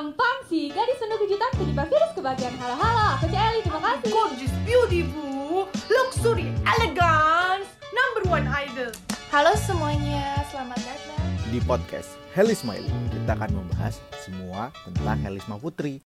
[0.00, 2.56] Gampang sih, gadis penuh kejutan penyebab virus kebahagiaan.
[2.56, 4.08] Halo halo, aku Celi, terima kasih.
[4.08, 8.88] Gorgeous, beautiful, luxury, elegance, number one idol.
[9.28, 11.20] Halo semuanya, selamat datang
[11.52, 12.88] di podcast Heli Smiley.
[13.12, 16.00] Kita akan membahas semua tentang Helisma Putri.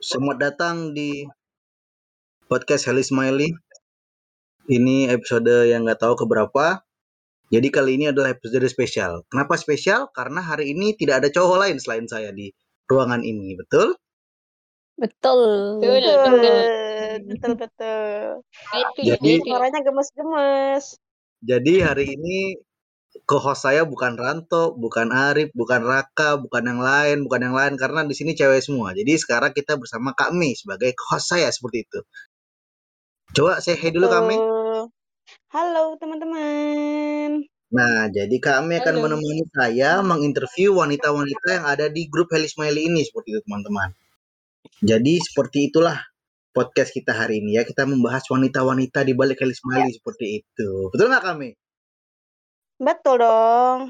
[0.00, 1.28] Selamat datang di
[2.48, 3.52] podcast Heli Smiley.
[4.72, 6.80] Ini episode yang nggak tahu keberapa.
[7.52, 9.28] Jadi kali ini adalah episode spesial.
[9.28, 10.08] Kenapa spesial?
[10.16, 12.48] Karena hari ini tidak ada cowok lain selain saya di
[12.88, 13.96] ruangan ini, betul?
[14.94, 15.82] Betul.
[15.82, 16.68] Betul,
[17.26, 18.22] betul, betul.
[19.02, 20.84] Jadi, Suaranya gemes-gemes.
[21.44, 22.56] jadi hari ini
[23.26, 28.02] co-host saya bukan Ranto, bukan Arif, bukan Raka, bukan yang lain, bukan yang lain karena
[28.06, 28.90] di sini cewek semua.
[28.94, 32.00] Jadi sekarang kita bersama Kak Mi sebagai host saya seperti itu.
[33.34, 34.34] Coba saya hey dulu Kak Mi.
[34.38, 34.90] Betul.
[35.54, 37.46] Halo teman-teman.
[37.74, 39.02] Nah, jadi kami akan Halo.
[39.10, 43.90] menemani saya menginterview wanita-wanita yang ada di grup Heli Smiley ini seperti itu teman-teman.
[44.78, 45.98] Jadi seperti itulah
[46.54, 47.66] podcast kita hari ini ya.
[47.66, 50.70] Kita membahas wanita-wanita di balik Heli Smiley seperti itu.
[50.94, 51.48] Betul nggak kami?
[52.78, 53.80] Betul dong.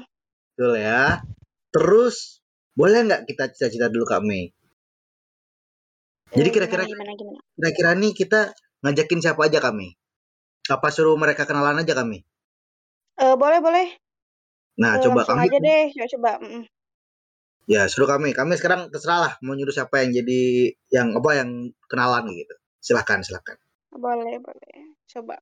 [0.55, 1.21] Betul ya.
[1.69, 2.41] Terus
[2.73, 4.49] boleh nggak kita cita-cita dulu kami?
[6.33, 7.39] Jadi Eh, kira-kira gimana gimana?
[7.53, 8.39] kira-kira nih kita
[8.81, 9.93] ngajakin siapa aja kami?
[10.73, 12.25] Apa suruh mereka kenalan aja kami?
[13.15, 13.87] Eh, boleh boleh.
[14.75, 16.31] Nah, Eh, coba langsung kami aja deh, coba coba.
[17.65, 18.35] Ya, suruh kami.
[18.35, 20.41] Kami sekarang terserah lah mau nyuruh siapa yang jadi
[20.93, 21.49] yang apa yang
[21.89, 22.53] kenalan gitu.
[22.83, 23.57] Silahkan, silahkan.
[23.89, 24.75] Boleh boleh.
[25.09, 25.39] Coba.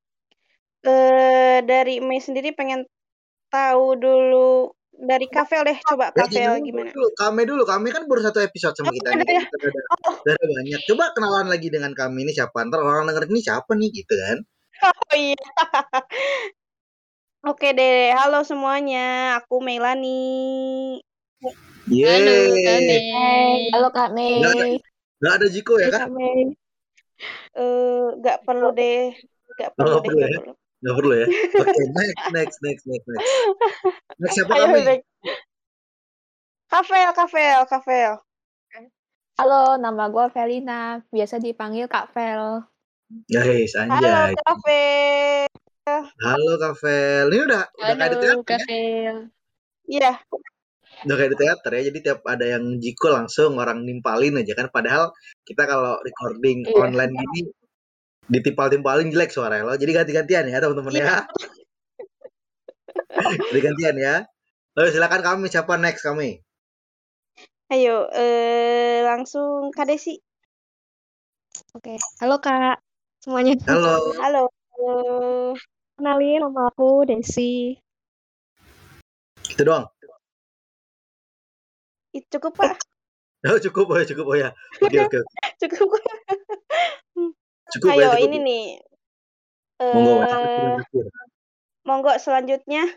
[0.86, 2.86] Eh dari Mei sendiri pengen
[3.50, 6.94] tahu dulu dari Kavel deh, coba Ya, Kavel gimana?
[6.94, 7.64] Dulu, kami dulu.
[7.66, 9.42] Kami kan baru satu episode sama Oh, kita ya?
[9.50, 9.84] Udah,
[10.22, 10.82] udah ada banyak.
[10.86, 12.62] Coba kenalan lagi dengan kami ini siapa.
[12.70, 14.38] Ntar orang denger ini siapa nih gitu kan.
[14.84, 15.40] Oh iya.
[17.44, 19.36] Oke deh, halo semuanya.
[19.44, 20.96] Aku Melani.
[21.92, 23.68] Yeay.
[23.76, 24.40] Halo Kak Mei.
[24.40, 24.80] Ada,
[25.20, 26.08] nggak ada Jiko ya kan?
[27.52, 29.12] Eh, nggak perlu deh,
[29.60, 30.40] nggak perlu deh, perlu ya?
[30.40, 30.54] perlu.
[30.56, 31.28] Nggak perlu ya?
[31.68, 33.28] Oke, next, next, next, next, next.
[34.24, 34.80] Next siapa Ayo, kami?
[34.88, 35.08] next.
[36.72, 38.14] Kavel, Kavel, Kavel.
[39.36, 41.04] Halo, nama gue Felina.
[41.12, 42.64] Biasa dipanggil Kak Vel.
[43.28, 44.32] Guys, Halo, anjay.
[44.40, 45.63] Kavel.
[45.84, 46.80] Halo Kak.
[46.80, 49.14] Ini udah udah kayak di teater ya?
[49.84, 50.12] Iya,
[51.04, 54.72] udah kayak di teater ya jadi tiap ada yang jiko langsung orang nimpalin aja kan
[54.72, 55.12] padahal
[55.44, 56.80] kita kalau recording Iya.
[56.80, 57.42] online gini
[58.32, 61.28] ditimpal-timpalin jelek suara lo jadi ganti-gantian ya teman-teman ya
[63.52, 64.16] jadi gantian ya
[64.74, 66.40] Lalu silakan kami siapa next kami
[67.74, 70.14] ayo, eh, langsung Kak Desi.
[71.74, 72.78] Oke, halo Kak
[73.18, 73.58] semuanya.
[73.66, 74.46] halo Halo.
[75.94, 77.78] Kenalin nama aku Desi.
[79.54, 79.86] itu doang
[82.14, 82.78] Ih, Cukup, Pak.
[83.50, 84.50] oh cukup oh ya cukup oh ya
[84.82, 85.20] oke oke oke.
[85.62, 85.90] Cukup.
[87.74, 88.66] cukup Ayo, ya cukup ini nih.
[89.94, 90.78] monggo Eh,
[91.84, 92.88] monggo selanjutnya.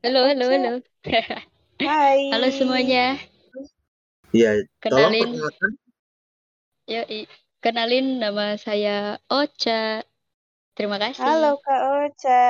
[0.00, 0.72] Halo, halo, halo.
[1.88, 2.32] Hai.
[2.32, 3.20] Halo semuanya.
[4.32, 5.36] iya Kenalin,
[6.88, 7.28] yoi.
[7.60, 10.00] Kenalin nama saya Ocha.
[10.80, 11.20] Terima kasih.
[11.20, 12.40] Halo Kak Ocha.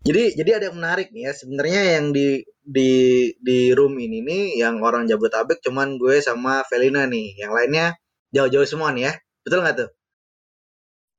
[0.00, 2.92] Jadi jadi ada yang menarik nih ya sebenarnya yang di di
[3.36, 7.36] di room ini nih yang orang Jabodetabek cuman gue sama Felina nih.
[7.36, 7.86] Yang lainnya
[8.32, 9.14] jauh-jauh semua nih ya.
[9.44, 9.88] Betul nggak tuh?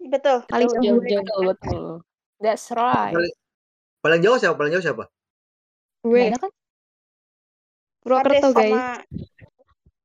[0.02, 0.38] Betul.
[0.50, 0.82] Paling betul.
[0.82, 1.86] jauh Betul.
[2.42, 3.14] That's right.
[3.14, 3.34] Paling,
[4.02, 4.58] paling jauh siapa?
[4.58, 5.06] Paling jauh siapa?
[6.02, 6.50] gue kan?
[8.02, 8.74] Purwokerto guys.
[8.74, 8.86] sama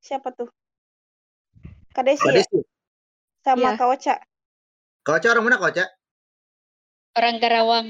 [0.04, 0.52] siapa tuh?
[1.96, 2.44] Kak Desi Kak ya?
[2.44, 2.60] Desi.
[3.40, 3.80] Sama Iya.
[3.80, 4.20] Kak
[5.08, 5.86] Ocha orang mana Kak Ocha?
[7.16, 7.86] Orang Karawang.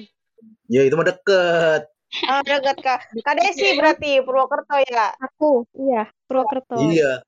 [0.71, 1.91] Ya itu mah deket.
[2.31, 3.01] Ah, dekat Kak.
[3.27, 5.11] Kak Desi berarti Purwokerto ya.
[5.19, 6.79] Aku, iya Purwokerto.
[6.79, 7.27] Iya.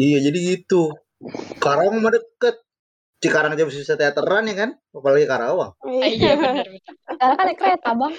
[0.00, 0.96] Iya jadi gitu.
[1.60, 2.64] Karawang mah deket.
[3.22, 4.70] Cikarang aja bisa teateran ya kan?
[4.90, 5.76] Apalagi Karawang.
[5.78, 6.66] Ah, iya benar.
[7.06, 8.14] Sekarang kan naik kereta, Bang.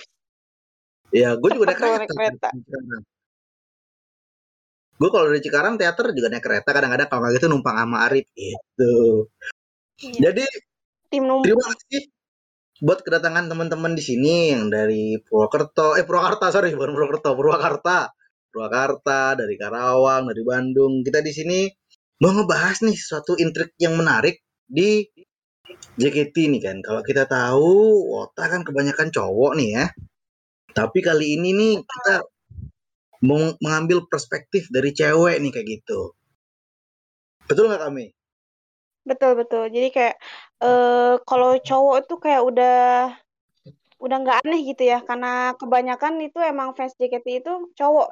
[1.12, 1.98] Ya gue juga naik kereta.
[2.08, 2.50] naik kereta.
[5.02, 8.30] Gue kalau dari Cikarang teater juga naik kereta kadang-kadang kalau nggak gitu numpang sama Arif
[8.38, 9.28] gitu.
[10.02, 10.32] Iya.
[10.32, 10.44] Jadi
[11.14, 11.30] Tim.
[11.30, 12.10] Terima kasih
[12.84, 18.12] buat kedatangan teman-teman di sini yang dari Purwokerto, eh Purwakarta sorry bukan Purwokerto, Purwakarta,
[18.50, 21.06] Purwakarta, dari Karawang, dari Bandung.
[21.06, 21.60] Kita di sini
[22.20, 25.06] mau ngebahas nih suatu intrik yang menarik di
[25.96, 26.78] JKT nih kan.
[26.82, 27.72] Kalau kita tahu
[28.10, 29.86] Wota kan kebanyakan cowok nih ya.
[30.74, 32.26] Tapi kali ini nih kita
[33.24, 36.18] mau mengambil perspektif dari cewek nih kayak gitu.
[37.48, 38.06] Betul nggak kami?
[39.04, 39.68] Betul betul.
[39.68, 40.16] Jadi kayak
[40.64, 42.78] eh kalau cowok tuh kayak udah
[44.04, 48.08] udah nggak aneh gitu ya karena kebanyakan itu emang fans JKT itu cowok.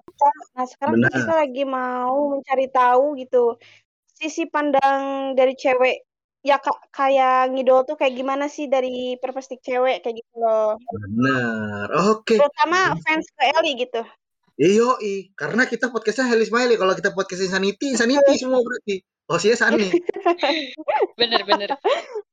[0.55, 1.11] Nah sekarang Benar.
[1.11, 3.59] kita lagi mau mencari tahu gitu
[4.15, 6.07] sisi pandang dari cewek
[6.41, 10.79] ya ka- kayak ngidol tuh kayak gimana sih dari perspektif cewek kayak gitu loh.
[10.79, 11.87] Benar.
[12.15, 12.39] Oke.
[12.39, 14.01] Terutama fans ke Ellie gitu.
[14.61, 14.93] Iyo,
[15.33, 16.77] karena kita podcastnya Heli Smiley.
[16.77, 19.01] Kalau kita podcast Insanity, Insanity semua berarti.
[19.29, 19.89] Hostnya Sani.
[21.19, 21.69] Bener bener.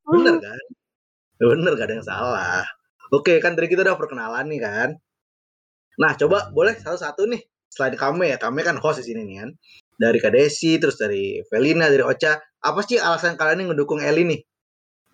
[0.08, 0.64] Bener kan?
[1.38, 2.64] Bener, gak ada yang salah.
[3.14, 4.88] Oke, kan tadi kita udah perkenalan nih kan.
[5.98, 7.42] Nah, coba boleh satu-satu nih.
[7.68, 9.50] Selain kami ya, kami kan host di sini nih kan.
[9.98, 12.38] Dari Kak Desi, terus dari Velina, dari Ocha.
[12.62, 14.40] Apa sih alasan kalian nih ngedukung Eli nih?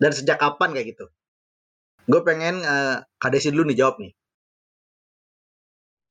[0.01, 1.05] Dan sejak kapan kayak gitu?
[2.05, 4.13] Gue pengen eh, Kak Desi dulu nih jawab nih.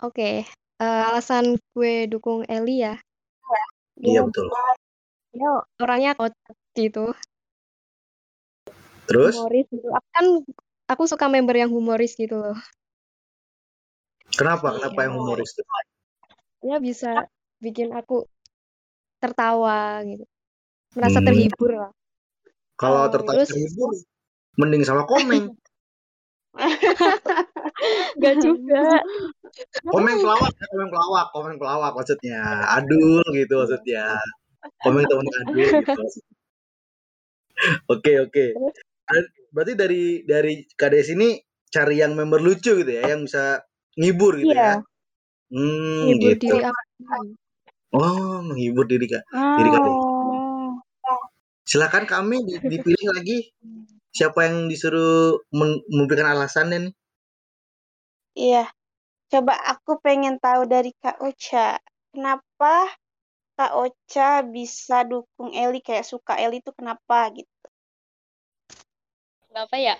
[0.02, 0.43] Oke,
[0.82, 2.94] eh, alasan gue dukung Eli ya.
[4.02, 4.50] Iya, betul.
[5.35, 5.51] Dia
[5.83, 7.11] orangnya kocak gitu,
[9.11, 9.89] Terus, humoris gitu.
[9.91, 10.27] Aku kan
[10.87, 12.57] aku suka member yang humoris gitu loh.
[14.35, 14.79] kenapa?
[14.79, 15.67] Kenapa yang humoris tuh?
[16.63, 17.27] Dia bisa
[17.59, 18.27] bikin aku
[19.19, 20.25] tertawa gitu.
[20.95, 21.27] Merasa Hmm.
[21.27, 21.93] terhibur lah.
[22.75, 23.91] Kalau Oh, tertarik terus- terhibur,
[24.57, 25.55] mending sama komeng.
[28.23, 29.03] Gak juga.
[29.87, 32.39] Komeng pelawak, ya, komeng pelawak, komeng pelawak maksudnya.
[32.79, 34.19] Adul gitu maksudnya.
[34.81, 35.93] Komeng teman gitu.
[37.88, 38.44] Oke, oke.
[39.55, 41.38] Berarti dari dari KDS ini
[41.69, 43.62] cari yang member lucu gitu ya, yang bisa
[43.94, 44.81] ngibur gitu Iya.
[44.81, 45.55] ya.
[45.55, 46.44] Hmm, Hibur gitu.
[46.50, 46.82] diri aku.
[47.94, 49.22] Oh, menghibur diri Kak.
[49.31, 49.82] Diri Kak.
[49.87, 50.75] Oh.
[51.62, 53.55] Silakan kami di- dipilih lagi
[54.11, 55.38] siapa yang disuruh
[55.88, 56.94] memberikan alasannya nih.
[58.34, 58.64] Iya.
[59.31, 61.78] Coba aku pengen tahu dari Kak Ocha.
[62.11, 62.90] Kenapa
[63.56, 67.67] Kak Ocha bisa dukung Eli kayak suka Eli itu kenapa gitu?
[69.49, 69.95] Kenapa ya?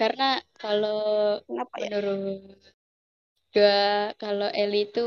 [0.00, 0.28] Karena
[0.60, 1.00] kalau
[1.48, 1.88] Kenapa ya?
[1.90, 2.40] menurut
[3.54, 5.06] gua kalau Eli itu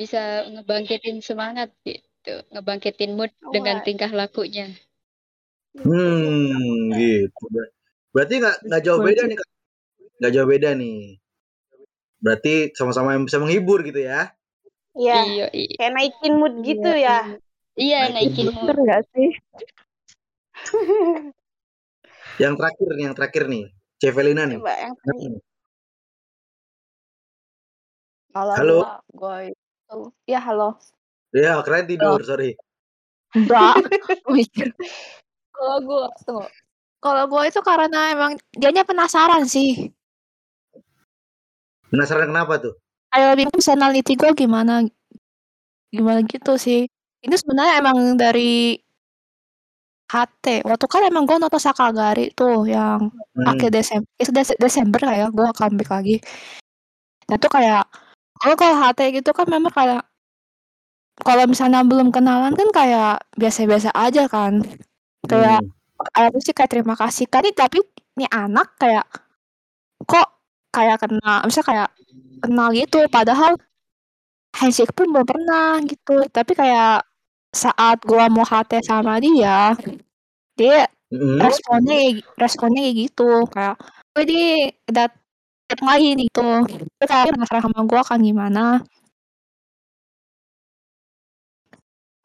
[0.00, 0.20] bisa
[0.52, 3.86] ngebangkitin semangat gitu, ngebangkitin mood dengan Wah.
[3.86, 4.66] tingkah lakunya.
[5.74, 7.44] Hmm, gitu.
[7.54, 7.72] Ber-
[8.14, 9.48] Berarti nggak nggak jauh beda nih Kak.
[10.20, 10.98] Nggak jauh beda nih.
[12.24, 14.32] Berarti sama-sama yang bisa menghibur gitu ya.
[14.94, 15.20] Iya.
[15.26, 17.18] Iya, iya, Kayak naikin mood gitu ya.
[17.74, 18.88] iya Naikin naikin Bener mood.
[18.88, 19.30] gak sih?
[22.42, 23.64] Yang terakhir nih, yang terakhir nih.
[24.02, 24.58] Cevelina nih.
[24.58, 24.94] Coba yang?
[28.34, 28.78] Kalau Halo?
[29.14, 30.74] gua itu, ya halo.
[31.30, 32.58] Ya, keren tidur, sorry.
[33.38, 33.78] Enggak,
[34.26, 34.74] mikir.
[35.54, 36.50] Kalau gua, tunggu.
[36.98, 39.94] Kalau gua itu karena emang dianya penasaran sih.
[41.94, 42.74] Penasaran kenapa tuh?
[43.14, 44.82] Kayak lebih personality gua gimana,
[45.94, 46.90] gimana gitu sih.
[47.22, 48.74] Ini sebenarnya emang dari
[50.10, 50.66] HT.
[50.66, 53.46] Waktu kan emang gua nonton Sakagari tuh yang Hmm.
[53.46, 56.18] akhir Desember, itu Des- Desember kayak gua comeback lagi.
[57.30, 57.86] Nah tuh kayak
[58.42, 60.02] kalau kalau HT gitu kan memang kayak
[61.22, 64.66] kalau misalnya belum kenalan kan kayak biasa-biasa aja kan.
[65.30, 66.26] Kayak Hmm.
[66.26, 67.78] aku sih kayak terima kasih kan tapi
[68.18, 69.06] nih anak kayak
[70.04, 70.33] kok
[70.74, 71.88] kayak kenal misalnya kayak
[72.42, 72.98] kenal gitu.
[73.08, 73.52] Padahal
[74.58, 76.26] handshake pun belum pernah gitu.
[76.30, 77.06] Tapi kayak
[77.54, 79.78] saat gua mau HT sama dia
[80.58, 81.38] dia Hmm.
[81.38, 83.30] responnya responnya kayak gitu.
[83.54, 83.76] Kayak
[84.14, 84.42] gue di
[84.90, 85.12] dat
[85.82, 86.42] lagi nih gitu.
[86.98, 88.82] Terus kayak penasaran sama gua kan gimana?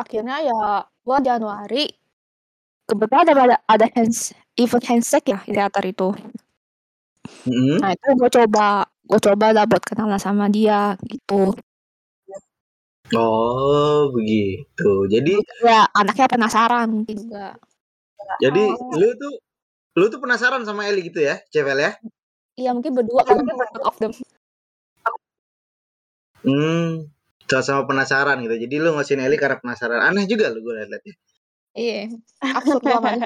[0.02, 0.62] Akhirnya ya
[1.06, 1.86] gua Januari
[2.90, 6.10] kebetulan ada ada, ada hands, event handshake ya di teater itu
[7.44, 7.78] Hmm.
[7.80, 11.56] nah itu gue coba gue coba lah buat kenalan sama dia gitu
[13.10, 15.10] Oh, begitu.
[15.10, 17.58] Jadi, ya anaknya penasaran mungkin juga
[18.38, 18.94] jadi Oh.
[18.94, 19.34] lu tuh
[19.98, 21.98] lu tuh penasaran sama Eli gitu ya, Cevel ya?
[22.54, 24.14] iya mungkin berdua kan both of them
[26.40, 27.10] Hmm.
[27.50, 28.56] Sama-sama penasaran gitu.
[28.62, 30.00] Jadi lu ngasihin Eli karena penasaran.
[30.00, 31.16] Aneh juga lu gue liat-liat ya.
[31.74, 32.02] iya
[32.42, 33.26] absurd banget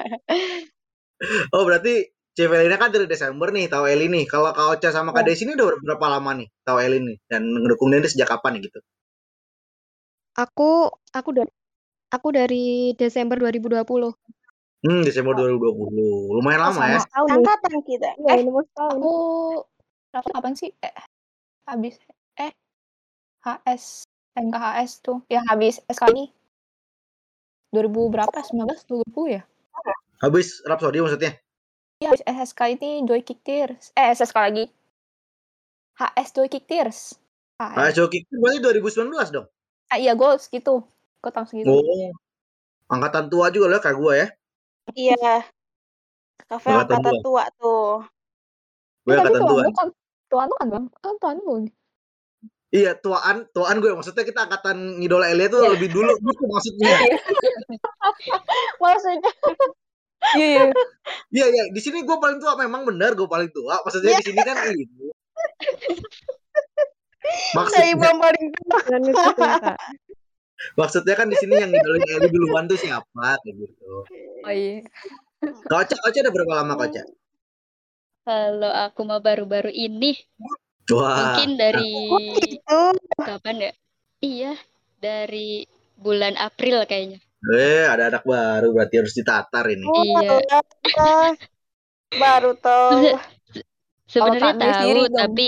[1.52, 4.26] Oh, berarti Cevelina kan dari Desember nih tahu Eli nih.
[4.26, 5.38] Kalau Kak Ocha sama Kak Iya.
[5.38, 8.58] Desi ini udah berapa lama nih tahu Eli nih dan ngedukung dia ini sejak kapan
[8.58, 8.82] nih gitu?
[10.34, 11.52] Aku aku dari
[12.10, 12.64] aku dari
[12.98, 14.10] Desember 2020.
[14.82, 16.34] Hmm, Desember 2020.
[16.34, 16.98] Lumayan Oh, lama ya.
[16.98, 18.08] sama tahun nih Angkatan kita.
[18.18, 19.12] Iya, Eh, ini aku
[20.10, 20.92] berapa kapan sih eh
[21.64, 21.94] habis
[22.36, 22.52] eh
[23.42, 24.02] HS
[24.34, 26.34] MKHS tuh yang habis SK ini
[27.70, 29.42] 2000 berapa 19 20 ya
[30.18, 31.38] Habis Rhapsody maksudnya.
[32.04, 34.68] Iya habis SSK ini Joy Kick Tears eh SSK lagi
[35.96, 37.16] HS Joy Kick Tears
[37.56, 39.46] Ah, HS Joki itu berarti 2019 dong.
[39.88, 40.84] ah, iya gue segitu
[41.24, 42.12] gue tahun segitu Oh.
[42.92, 44.28] Angkatan tua juga lah kayak gua ya.
[44.92, 45.48] Iya.
[46.44, 48.04] Kafe Angkatan angkatan tua tuh.
[49.08, 49.60] Gue tapi angkatan tua.
[49.64, 49.88] gue kan
[50.28, 51.56] tuan lu kan bang kan tuan lu
[52.74, 56.90] Iya, tuaan, tuaan gue maksudnya kita angkatan ngidola Elia tuh lebih dulu gitu maksudnya.
[58.82, 59.32] Maksudnya
[60.38, 60.64] iya iya
[61.34, 63.76] Iya, iya, di sini gue paling tua memang benar gue paling tua.
[63.84, 64.84] Maksudnya di sini kan ini.
[67.68, 68.78] saya Maksudnya, belum paling tua.
[70.80, 73.92] Maksudnya kan di sini yang ngidolain Eli duluan tuh siapa kayak gitu.
[74.44, 74.80] oh iya
[75.68, 77.02] Koca, Koca udah berapa lama Koca?
[78.24, 80.16] Kalau aku mau baru-baru ini
[80.88, 81.92] Wah, mungkin dari
[82.40, 82.80] Itu
[83.20, 83.72] kapan ya?
[84.24, 84.52] Iya,
[85.00, 85.68] dari
[86.00, 87.20] bulan April kayaknya.
[87.52, 89.84] Eh ada anak baru berarti harus ditatar ini.
[89.84, 90.40] Iya.
[90.96, 91.30] Wah,
[92.14, 93.18] baru tahu.
[94.08, 95.16] Sebenarnya Kak Nais tahu diri dong.
[95.16, 95.46] tapi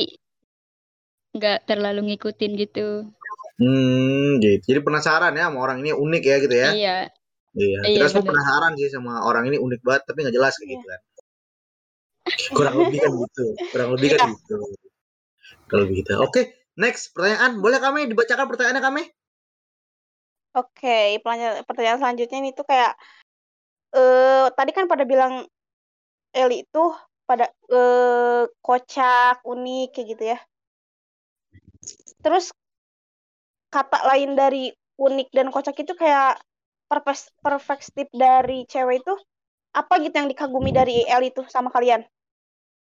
[1.36, 2.88] nggak terlalu ngikutin gitu.
[3.56, 4.64] Hmm, gitu.
[4.76, 6.70] Jadi penasaran ya sama orang ini unik ya gitu ya.
[6.76, 6.98] Iya.
[7.56, 8.30] Iya, Iya, kita semua bener.
[8.36, 11.00] penasaran sih sama orang ini unik banget tapi nggak jelas kayak gitu kan.
[12.52, 13.44] Kurang lebih kan gitu.
[13.72, 14.56] Kurang lebih kan gitu.
[15.64, 16.12] Kurang lebih gitu.
[16.20, 16.40] Oke,
[16.76, 17.56] next pertanyaan.
[17.64, 19.02] Boleh kami dibacakan pertanyaannya kami?
[20.56, 22.96] Oke, pertanyaan, pertanyaan selanjutnya ini tuh kayak
[23.92, 25.44] eh tadi kan pada bilang
[26.32, 26.84] Eli itu
[27.28, 30.38] pada eh kocak, unik kayak gitu ya.
[32.25, 32.56] Terus
[33.68, 36.40] kata lain dari unik dan kocak itu kayak
[36.88, 39.12] perfect perfektif dari cewek itu
[39.76, 42.00] apa gitu yang dikagumi dari Eli itu sama kalian?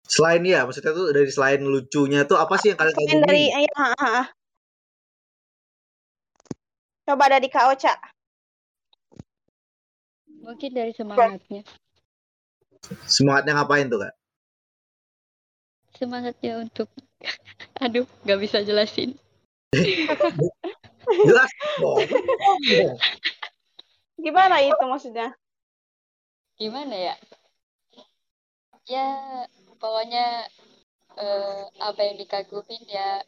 [0.06, 3.26] Selain ya, maksudnya tuh dari selain lucunya tuh apa sih yang kalian Selain kagumi?
[3.26, 4.24] dari eh, ha, ha, ha.
[7.06, 7.94] Coba dari Kak Ocha.
[10.42, 11.62] Mungkin dari semangatnya.
[13.06, 14.14] Semangatnya ngapain tuh kak?
[15.98, 16.90] Semangatnya untuk
[17.84, 19.18] aduh, nggak bisa jelasin.
[21.30, 22.02] Jelas dong.
[24.26, 25.34] Gimana itu maksudnya?
[26.58, 27.16] Gimana ya?
[28.86, 29.06] Ya,
[29.78, 30.46] pokoknya
[31.18, 33.22] eh, apa yang dikagumin ya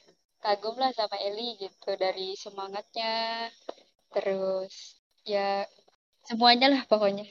[0.44, 3.50] kagum lah sama Eli gitu dari semangatnya
[4.13, 5.65] terus ya
[6.24, 7.27] semuanya lah pokoknya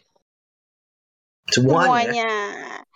[1.47, 2.11] Semuanya.
[2.11, 2.27] ya?
[2.27, 2.31] Semuanya.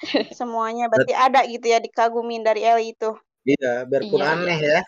[0.39, 3.15] Semuanya berarti ada gitu ya dikagumin dari Eli itu.
[3.47, 4.83] Iya, biarpun Iya, aneh ya.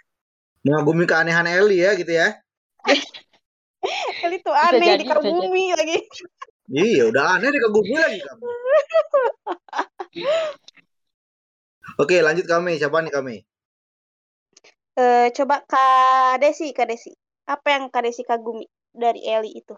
[0.66, 2.42] Mengagumi keanehan Eli ya gitu ya.
[4.26, 5.98] Eli tuh Bisa aneh jadi, bisa dikagumi lagi.
[6.74, 8.42] Iya, udah aneh dikagumi lagi kamu.
[12.02, 12.82] Oke, lanjut kami.
[12.82, 13.46] Siapa nih kami?
[14.92, 17.16] Eh coba Kak Desi, Kak Desi.
[17.48, 19.72] Apa yang Kak Desi kagumi dari Eli itu?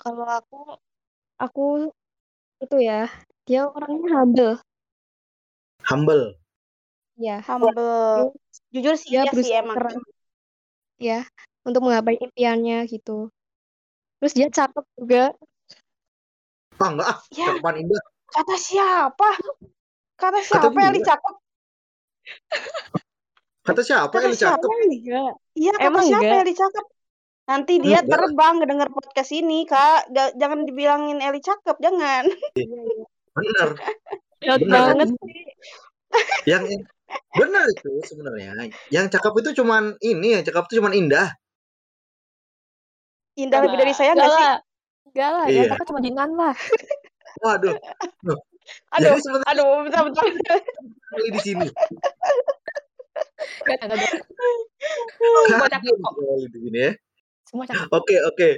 [0.00, 0.80] Kalau aku,
[1.36, 1.92] aku
[2.64, 3.04] itu ya,
[3.44, 4.54] dia orangnya humble.
[5.84, 6.40] Humble.
[7.20, 8.32] Ya, Humble.
[8.72, 9.76] Jujur sih dia iya sih emang.
[9.76, 9.92] keras.
[10.96, 11.20] Ya,
[11.68, 13.28] untuk menggapai impiannya gitu.
[14.20, 15.36] Terus dia cakep juga.
[16.80, 17.18] Ah, enggak ah.
[17.36, 17.52] Ya.
[17.52, 18.02] Cakepan indah.
[18.32, 19.30] Kata siapa?
[20.16, 20.88] Kata siapa dia.
[20.88, 21.34] Eli cakep?
[23.70, 24.68] Kata siapa Kata Eli cakep?
[25.54, 26.42] Iya, kata Emang siapa enggak?
[26.42, 26.84] Eli cakep?
[27.46, 28.10] Nanti dia Enggak.
[28.14, 30.10] terbang ngedenger podcast ini, Kak.
[30.10, 32.24] Ga- jangan dibilangin Eli cakep, jangan.
[33.30, 33.68] Bener.
[34.40, 34.70] Jauh Bener.
[34.70, 35.42] banget sih.
[36.46, 36.62] Yang
[37.34, 38.50] bener itu sebenarnya.
[38.90, 41.28] Yang cakep itu cuman ini, yang cakep itu cuman indah.
[43.34, 44.44] Indah lebih dari saya Enggak nggak sih?
[44.46, 44.56] lah.
[45.10, 45.60] Enggak lah, Iya.
[45.62, 46.54] ya tapi cuma jinan lah.
[47.40, 47.74] Waduh.
[48.94, 49.10] Aduh,
[49.48, 50.24] aduh, bentar, bentar.
[51.18, 51.66] Di sini.
[55.48, 56.12] Semua cakep kok.
[56.72, 56.90] Ya.
[57.48, 57.88] Semua cakep.
[57.92, 58.50] Oke, oke.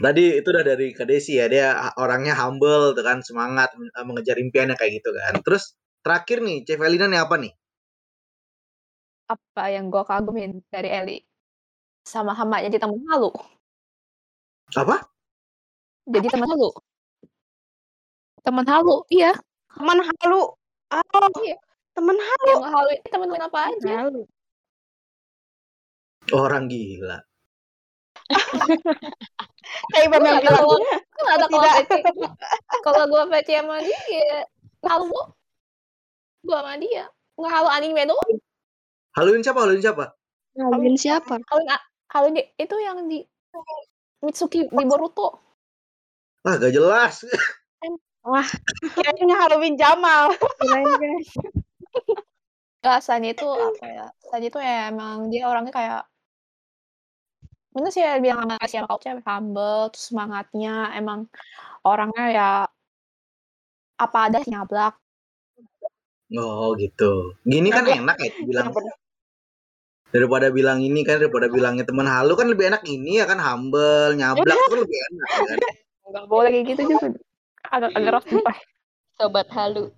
[0.00, 4.38] Tadi itu udah dari Kak Desi ya, dia orangnya humble tuh kan, semangat eh, mengejar
[4.38, 5.42] impiannya kayak gitu kan.
[5.42, 7.52] Terus terakhir nih, Chef Elina nih apa nih?
[9.30, 11.18] Apa yang gua kagumin dari Eli?
[12.06, 13.30] Sama-sama jadi teman halu.
[14.72, 15.04] Apa?
[16.08, 16.70] Jadi teman halu.
[18.40, 19.36] Teman halu, iya.
[19.74, 20.54] Teman halu.
[20.90, 21.69] Oh, Iya.
[22.00, 22.48] Teman halu.
[22.48, 23.92] Yang halu itu teman-teman apa aja.
[24.08, 24.22] Malu.
[26.32, 27.18] Orang gila.
[29.92, 30.42] Kayak Iya, bilang.
[30.42, 30.78] kalau
[31.30, 31.68] ada kalau.
[32.80, 34.42] Kalau gua PC sama dia, ya
[34.88, 35.12] halu
[36.42, 37.04] gua sama dia.
[37.36, 38.32] Nggak halu anime doang.
[39.14, 39.60] Haluin siapa?
[39.66, 40.04] Haluin siapa?
[40.54, 41.34] Ngawin siapa?
[41.46, 41.68] Haluin,
[42.10, 43.22] haluin itu yang di
[44.22, 45.40] Mitsuki di Boruto.
[46.44, 47.24] Ah, gak jelas.
[48.96, 50.32] Kayaknya Halloween Jamal.
[52.80, 54.06] Gak, itu apa ya?
[54.32, 56.02] Sanya itu ya emang dia orangnya kayak
[57.70, 61.30] Bener sih ya bilang sama kau cewek humble, terus semangatnya emang
[61.86, 62.50] orangnya ya
[63.94, 64.98] apa ada nyablak.
[66.34, 67.38] Oh, gitu.
[67.46, 68.74] Gini kan enak ya bilang
[70.10, 74.18] daripada bilang ini kan daripada bilangnya teman halu kan lebih enak ini ya kan humble,
[74.18, 75.58] nyablak tuh kan lebih enak kan.
[76.10, 77.06] Enggak boleh kayak gitu juga.
[77.70, 78.26] Agak agak rough
[79.14, 79.94] sobat halu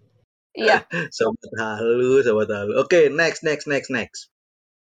[0.53, 0.85] Iya.
[1.17, 2.73] sobat halu, sobat halu.
[2.81, 4.29] Oke, next, next, next, next.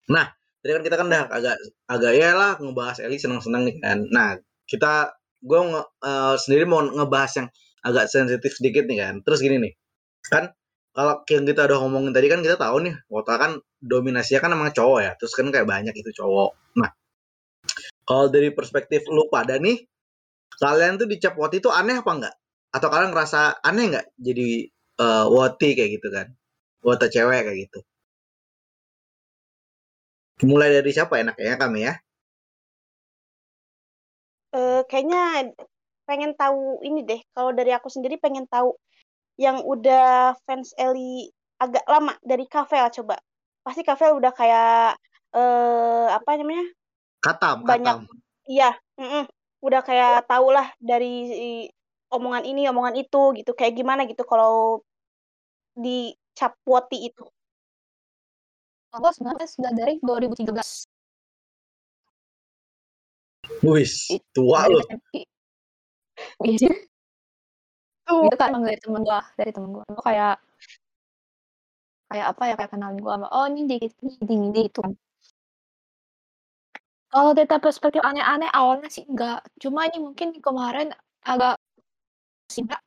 [0.09, 0.33] Nah,
[0.65, 1.57] tadi kan kita kan udah agak
[1.89, 3.99] agak ya lah ngebahas Eli senang-senang nih kan.
[4.09, 4.37] Nah,
[4.69, 5.15] kita
[5.45, 7.49] gue nge, eh, sendiri mau ngebahas yang
[7.85, 9.15] agak sensitif sedikit nih kan.
[9.25, 9.73] Terus gini nih,
[10.29, 10.53] kan
[10.97, 14.73] kalau yang kita udah ngomongin tadi kan kita tahu nih, Wota kan dominasinya kan emang
[14.75, 15.13] cowok ya.
[15.21, 16.51] Terus kan kayak banyak itu cowok.
[16.81, 16.91] Nah,
[18.09, 19.87] kalau dari perspektif lu pada nih,
[20.61, 22.35] kalian tuh dicap Woti itu aneh apa enggak?
[22.75, 24.49] Atau kalian ngerasa aneh nggak jadi
[25.01, 26.27] eh, Woti kayak gitu kan?
[26.85, 27.79] Wota cewek kayak gitu.
[30.41, 31.95] Mulai dari siapa enaknya kami ya?
[34.51, 35.53] Eh, kayaknya
[36.09, 37.21] pengen tahu ini deh.
[37.37, 38.75] Kalau dari aku sendiri pengen tahu
[39.39, 41.31] yang udah fans Ellie
[41.61, 43.17] agak lama dari Kavel coba.
[43.63, 44.97] Pasti Kavel udah kayak
[45.37, 46.67] eh apa namanya?
[47.21, 48.19] Katam, Banyak katam.
[48.49, 48.71] iya,
[49.61, 51.29] udah kayak tau lah dari
[52.11, 53.53] omongan ini, omongan itu gitu.
[53.55, 54.83] Kayak gimana gitu kalau
[55.77, 57.25] dicap Woti itu.
[58.91, 60.87] Aku sebenarnya sudah dari 2013.
[63.63, 64.81] Wis, It- tua lu.
[66.43, 66.73] Iya.
[68.11, 69.85] Itu kan emang dari temen gua, dari temen gua.
[69.87, 70.35] Gua kayak
[72.11, 74.93] kayak apa ya kayak kenalin gua sama oh ini di ini di ini itu kan.
[77.11, 79.43] Kalau dari perspektif aneh-aneh awalnya sih enggak.
[79.59, 80.95] Cuma ini mungkin kemarin
[81.27, 81.59] agak
[82.51, 82.83] sih enggak.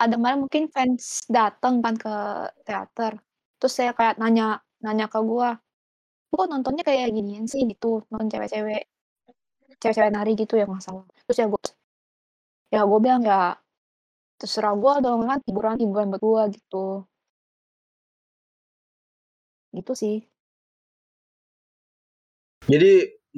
[0.00, 2.14] Ada kemarin mungkin fans datang kan ke
[2.64, 3.12] teater.
[3.60, 5.52] Terus saya kayak nanya nanya ke gua,
[6.30, 8.82] "Lu kok nontonnya kayak ginian sih?" gitu, nonton cewek-cewek
[9.82, 11.04] cewek-cewek nari gitu ya nggak salah.
[11.26, 11.62] Terus ya gua
[12.74, 13.38] ya gua bilang ya
[14.40, 17.06] terserah gua dong kan hiburan hiburan buat gua gitu.
[19.74, 20.30] Gitu sih.
[22.68, 22.90] Jadi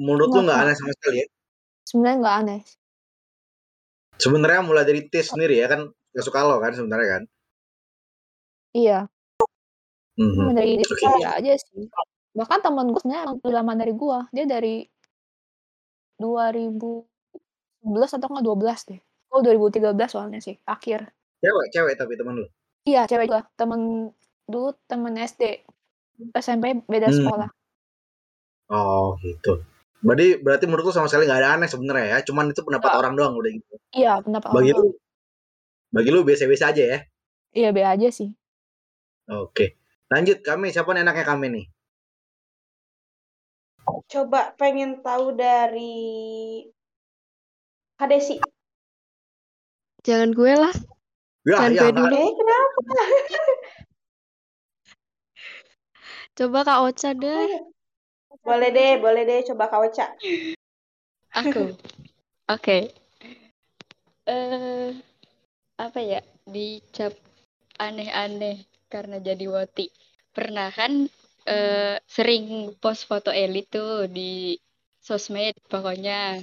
[0.03, 1.27] menurut lu Nggak nggak nggak aneh sama sekali ya?
[1.87, 2.59] sebenarnya nggak aneh.
[4.21, 7.23] Sebenarnya mulai dari tes sendiri ya kan nggak suka lo kan sebenarnya kan?
[8.73, 9.05] Iya,
[10.13, 10.33] Mhm.
[10.37, 11.05] cuma dari diri Oke.
[11.17, 11.89] dia aja sih.
[12.33, 14.19] Bahkan temen gua sebenarnya emang lebih lama dari gua.
[14.29, 14.75] Dia dari
[16.17, 18.99] 2011 atau enggak 12 deh.
[19.33, 21.09] Oh 2013 soalnya sih, akhir.
[21.41, 22.47] Cewek, cewek tapi teman lu.
[22.85, 23.41] Iya, cewek juga.
[23.57, 24.13] Temen
[24.45, 25.65] dulu temen SD.
[26.37, 27.17] SMP beda Hmm.
[27.25, 27.49] sekolah.
[28.69, 29.61] Oh gitu.
[30.03, 32.17] Berarti berarti menurut lu sama sekali nggak ada aneh sebenarnya ya?
[32.27, 33.73] Cuman itu pendapat orang doang udah gitu.
[33.95, 34.93] Iya, pendapat orang Bagi lu, doang.
[35.93, 36.99] Bagi lu biasa-biasa aja ya?
[37.53, 38.33] Iya, be aja sih.
[39.29, 39.77] Oke.
[40.09, 41.65] Lanjut kami siapa nih enaknya kami nih?
[44.09, 45.93] Coba pengen tahu dari
[47.93, 48.41] Kadesi.
[50.01, 50.73] Jangan gue lah.
[51.45, 52.15] Ya, Jangan ya gue nggak dulu.
[52.17, 52.73] Eh, kenapa?
[56.41, 57.69] Coba Kak Ocha deh.
[58.41, 59.45] Boleh deh, boleh deh.
[59.45, 60.09] Coba Kak Ocha.
[61.37, 61.77] Aku.
[62.53, 62.89] Oke.
[64.25, 65.12] Eh
[65.77, 66.19] apa ya?
[66.45, 67.13] Dicap
[67.79, 69.89] aneh-aneh karena jadi woti.
[70.33, 71.07] Pernah kan
[71.43, 74.55] eh sering post foto Eli tuh di
[75.03, 76.39] sosmed pokoknya.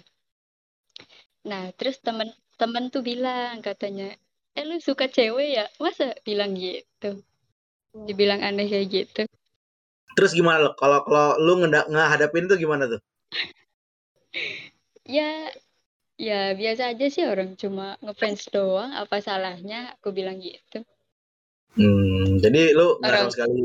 [1.48, 4.12] Nah, terus temen-temen tuh bilang katanya,
[4.52, 7.24] "Eh lu suka cewek ya?" Masa bilang gitu?
[7.96, 9.22] Dibilang aneh kayak gitu.
[10.14, 10.70] Terus gimana lo?
[10.76, 13.00] Kalau kalau lu ngehadapin tuh gimana tuh?
[15.08, 15.48] Ya,
[16.20, 18.92] ya biasa aja sih orang cuma ngefans doang.
[18.92, 19.96] Apa salahnya?
[19.96, 20.84] Aku bilang gitu.
[21.78, 23.58] Hmm, jadi lu nggak sama sekali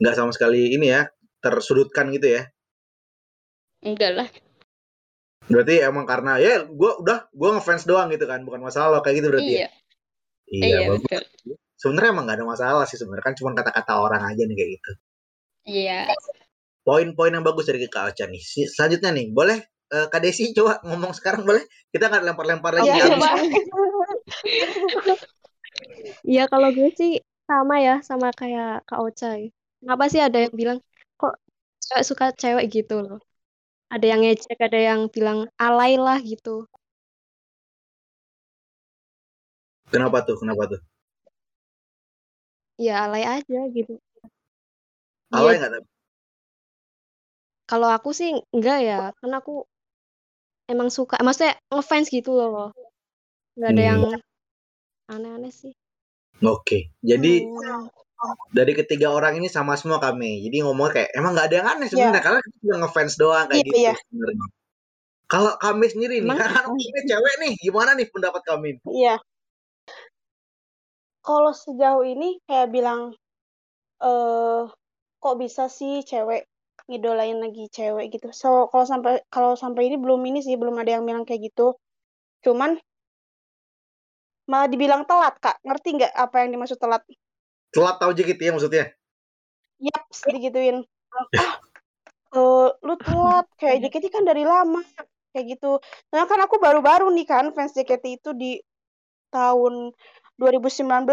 [0.00, 1.02] nggak sama sekali ini ya
[1.44, 2.42] tersudutkan gitu ya?
[3.78, 4.28] enggak lah.
[5.48, 9.22] Berarti emang karena ya gue udah gue ngefans doang gitu kan, bukan masalah lo kayak
[9.22, 9.58] gitu berarti ya?
[9.58, 9.68] Iya,
[10.48, 11.04] Iya, iya bagus.
[11.04, 11.22] betul.
[11.78, 14.92] Sebenarnya emang gak ada masalah sih sebenarnya kan cuma kata-kata orang aja nih kayak gitu.
[15.68, 16.00] Iya.
[16.82, 18.42] Poin-poin yang bagus dari Kak Ocha nih.
[18.66, 19.58] Selanjutnya nih, boleh
[19.94, 21.64] eh, Kak Desi coba ngomong sekarang boleh?
[21.92, 23.04] Kita nggak lempar-lempar lagi Iya.
[26.30, 27.10] Iya kalau gue sih
[27.48, 29.26] sama ya sama kayak Kak Ocha.
[29.40, 29.48] ya.
[29.80, 30.78] Kenapa sih ada yang bilang
[31.20, 31.34] kok
[31.84, 33.18] cewek suka cewek gitu loh.
[33.94, 36.68] Ada yang ngejek, ada yang bilang alay lah gitu.
[39.92, 40.36] Kenapa tuh?
[40.40, 40.80] Kenapa tuh?
[42.84, 43.92] Ya alay aja gitu.
[45.32, 45.88] Alay Dia nggak tapi?
[47.70, 49.52] kalau aku sih enggak ya, karena aku
[50.68, 52.70] emang suka, maksudnya ngefans gitu loh.
[53.58, 54.20] Nggak ada yang Hmm,
[55.12, 55.74] aneh-aneh sih.
[56.44, 56.92] Oke.
[57.02, 57.88] Jadi Hmm.
[58.54, 60.42] dari ketiga orang ini sama semua kami.
[60.46, 63.46] Jadi ngomong kayak emang nggak ada yang aneh Iya, sebenarnya karena kita cuma ngefans doang
[63.50, 63.94] kayak iya, gitu iya.
[64.10, 64.46] sebenarnya.
[65.32, 68.70] Kalau kami sendiri nih, Emang kan kami cewek nih, gimana nih pendapat kami?
[68.88, 69.18] Iya.
[71.26, 73.00] Kalau sejauh ini kayak bilang,
[74.02, 74.62] eh
[75.22, 76.46] kok bisa sih cewek
[76.88, 78.32] ngidolain lagi cewek gitu.
[78.32, 81.76] So, kalau sampai kalau sampai ini belum ini sih, belum ada yang bilang kayak gitu.
[82.42, 82.80] Cuman
[84.48, 85.60] malah dibilang telat, Kak.
[85.60, 87.04] Ngerti nggak apa yang dimaksud telat?
[87.72, 88.84] telat tahu JKT ya maksudnya
[89.78, 90.82] Yap, digituin.
[91.14, 91.26] Ah,
[92.38, 94.82] eh, lu telat kayak JKT kan dari lama
[95.30, 95.78] kayak gitu.
[96.10, 98.58] Nah kan aku baru-baru nih kan fans JKT itu di
[99.30, 99.94] tahun
[100.40, 101.06] 2019.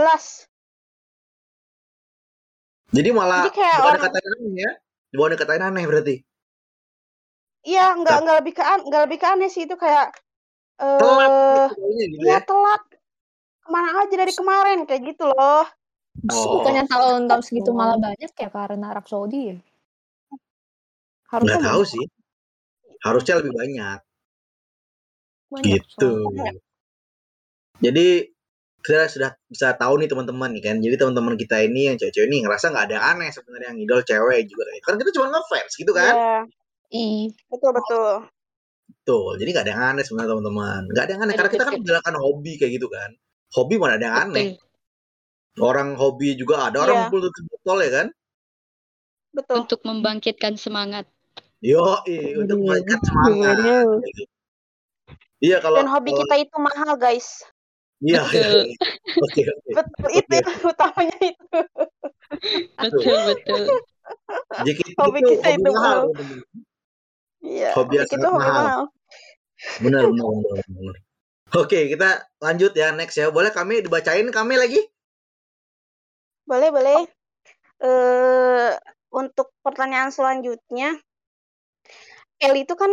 [2.96, 4.72] jadi malah Jadi kayak orang aneh ya
[5.16, 6.16] bukan dikatain aneh berarti.
[7.66, 10.14] Iya nggak nggak lebih ke an- nggak lebih ke aneh sih itu kayak
[10.78, 11.84] telat eh gitu
[12.22, 12.40] iya ya.
[12.46, 12.84] telat.
[13.66, 15.66] Ke mana aja dari kemarin kayak gitu loh.
[16.30, 16.62] oh.
[16.62, 19.58] Bukannya tahun-tahun segitu malah banyak ya karena Arab Saudi ya?
[21.34, 21.94] Harusnya nggak tahu banyak.
[21.98, 22.06] sih.
[23.02, 24.00] Harusnya lebih banyak.
[25.50, 26.10] Banyak gitu.
[26.22, 26.54] soalnya.
[27.82, 28.35] jadi
[28.86, 32.46] kita sudah bisa tahu nih teman-teman nih kan jadi teman-teman kita ini yang cewek-cewek ini
[32.46, 35.92] ngerasa nggak ada yang aneh sebenarnya yang idol cewek juga kan kita cuma ngefans gitu
[35.92, 38.30] kan Iya, Ih, betul betul.
[38.86, 39.42] Betul.
[39.42, 40.82] Jadi nggak ada yang aneh sebenarnya teman-teman.
[40.86, 43.10] Nggak ada yang aneh karena kita kan menjalankan hobi kayak gitu kan.
[43.52, 44.48] Hobi mana ada yang aneh.
[44.54, 45.66] Betul.
[45.66, 47.02] Orang hobi juga ada orang Iya.
[47.10, 48.08] ngumpul tutup botol ya kan.
[49.34, 49.56] Betul.
[49.66, 51.10] Untuk membangkitkan semangat.
[51.60, 51.82] Yo,
[52.38, 53.56] untuk mengangkat semangat.
[55.42, 57.28] Iya kalau Dan hobi kalau- kita itu mahal, guys.
[58.04, 58.22] Iya.
[58.28, 58.60] Betul.
[59.24, 59.70] Oke oke.
[59.72, 60.36] Betul itu
[60.68, 61.60] utamanya itu.
[62.76, 63.64] Betul, betul.
[64.66, 66.00] JKT Hobi itu kita hobi itu mahal.
[67.46, 68.64] Iya, Hobi kita sangat hobi mahal.
[68.66, 68.82] mahal.
[69.82, 70.58] Benar benar benar.
[70.68, 70.96] benar.
[71.56, 72.10] Oke kita
[72.44, 73.32] lanjut ya next ya.
[73.32, 74.82] Boleh kami dibacain kami lagi?
[76.46, 77.08] Boleh, boleh.
[77.82, 78.72] Eh
[79.16, 81.00] untuk pertanyaan selanjutnya,
[82.38, 82.92] Eli itu kan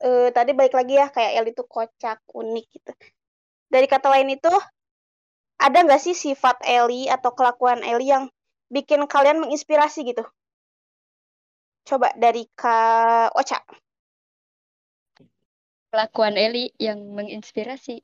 [0.00, 2.92] eh tadi balik lagi ya kayak Eli itu kocak, unik gitu.
[3.72, 4.52] Dari kata lain itu
[5.60, 8.28] ada nggak sih sifat Eli atau kelakuan Eli yang
[8.68, 10.24] bikin kalian menginspirasi gitu?
[11.84, 13.60] Coba dari Kak Ocha.
[15.92, 18.02] Kelakuan Eli yang menginspirasi.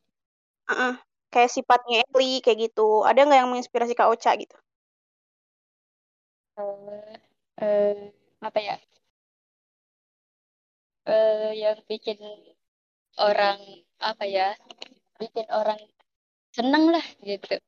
[0.70, 0.94] Heeh.
[1.30, 3.02] Kayak sifatnya Eli kayak gitu.
[3.02, 4.54] Ada nggak yang menginspirasi Kak Ocha gitu?
[6.60, 7.16] Eh,
[7.64, 8.12] eh,
[8.44, 8.76] apa ya?
[11.08, 12.20] Eh, yang bikin
[13.18, 13.58] orang
[13.98, 14.54] apa ya?
[15.20, 15.80] Bikin orang
[16.56, 17.60] seneng lah gitu.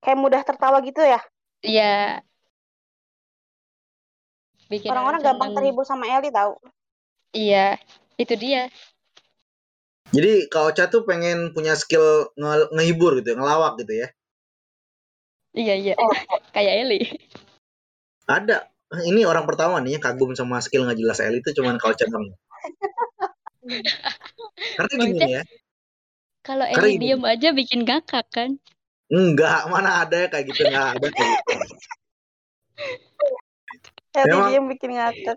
[0.00, 1.20] Kayak mudah tertawa gitu ya?
[1.58, 2.22] Iya,
[4.70, 6.54] bikin orang Orang-orang gampang terhibur sama Eli tahu.
[7.34, 7.76] Iya,
[8.20, 8.70] itu dia.
[10.08, 14.08] Jadi Kak Ocha tuh pengen punya skill nge- ngehibur gitu, ya, ngelawak gitu ya.
[15.52, 15.94] Iya, iya.
[16.54, 17.00] Kayak Eli.
[18.24, 18.72] Ada.
[18.88, 22.08] Ini orang pertama nih yang kagum sama skill nggak jelas Eli itu cuman Kak Ocha
[22.08, 22.32] doang.
[24.78, 25.42] Karena gini ya,
[26.48, 28.56] Kalau Eli diem aja bikin ngakak kan?
[29.08, 31.52] enggak, mana ada ya kayak gitu, enggak ada kayak gitu.
[34.16, 35.36] Eli Memang- diem bikin ngakak.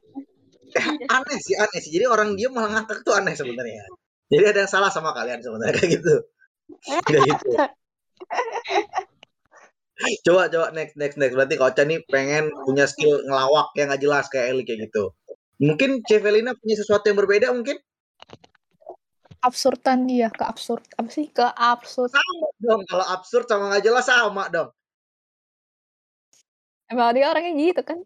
[1.12, 1.92] Aneh sih, aneh sih.
[1.92, 3.84] Jadi orang dia malah ngakak tuh aneh sebenarnya.
[4.32, 6.16] Jadi ada yang salah sama kalian sebenarnya kayak gitu.
[7.04, 7.48] Kayak gitu.
[10.24, 14.02] Coba coba next next next berarti Kak Ocha nih pengen punya skill ngelawak yang nggak
[14.02, 15.12] jelas kayak Eli kayak gitu.
[15.60, 17.78] Mungkin Cevelina punya sesuatu yang berbeda mungkin?
[19.42, 24.06] Absurdan dia ke absurd apa sih ke absurd Sama dong kalau absurd sama nggak jelas
[24.06, 24.70] sama dong.
[26.92, 28.00] emang dia orangnya gitu kan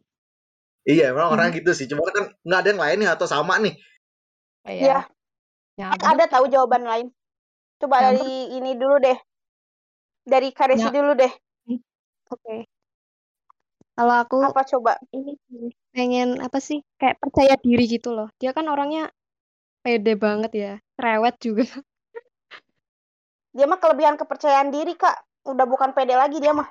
[0.86, 1.90] Iya, emang orang gitu sih.
[1.90, 3.74] Cuma kan nggak ada yang lain nih atau sama nih.
[4.70, 5.10] Iya,
[5.82, 7.08] ya ada tahu jawaban lain.
[7.82, 9.18] Coba Yang dari ini dulu deh.
[10.30, 10.94] Dari Karesi Ya.
[10.94, 11.34] dulu deh.
[12.30, 12.70] Oke.
[13.98, 14.94] Kalau aku Apa coba?
[15.10, 15.34] ini
[15.90, 18.30] pengen apa sih kayak percaya diri gitu loh.
[18.38, 19.10] Dia kan orangnya
[19.86, 21.70] pede banget ya, cerewet juga.
[23.54, 25.46] Dia mah kelebihan kepercayaan diri, Kak.
[25.46, 26.66] Udah bukan pede lagi dia mah.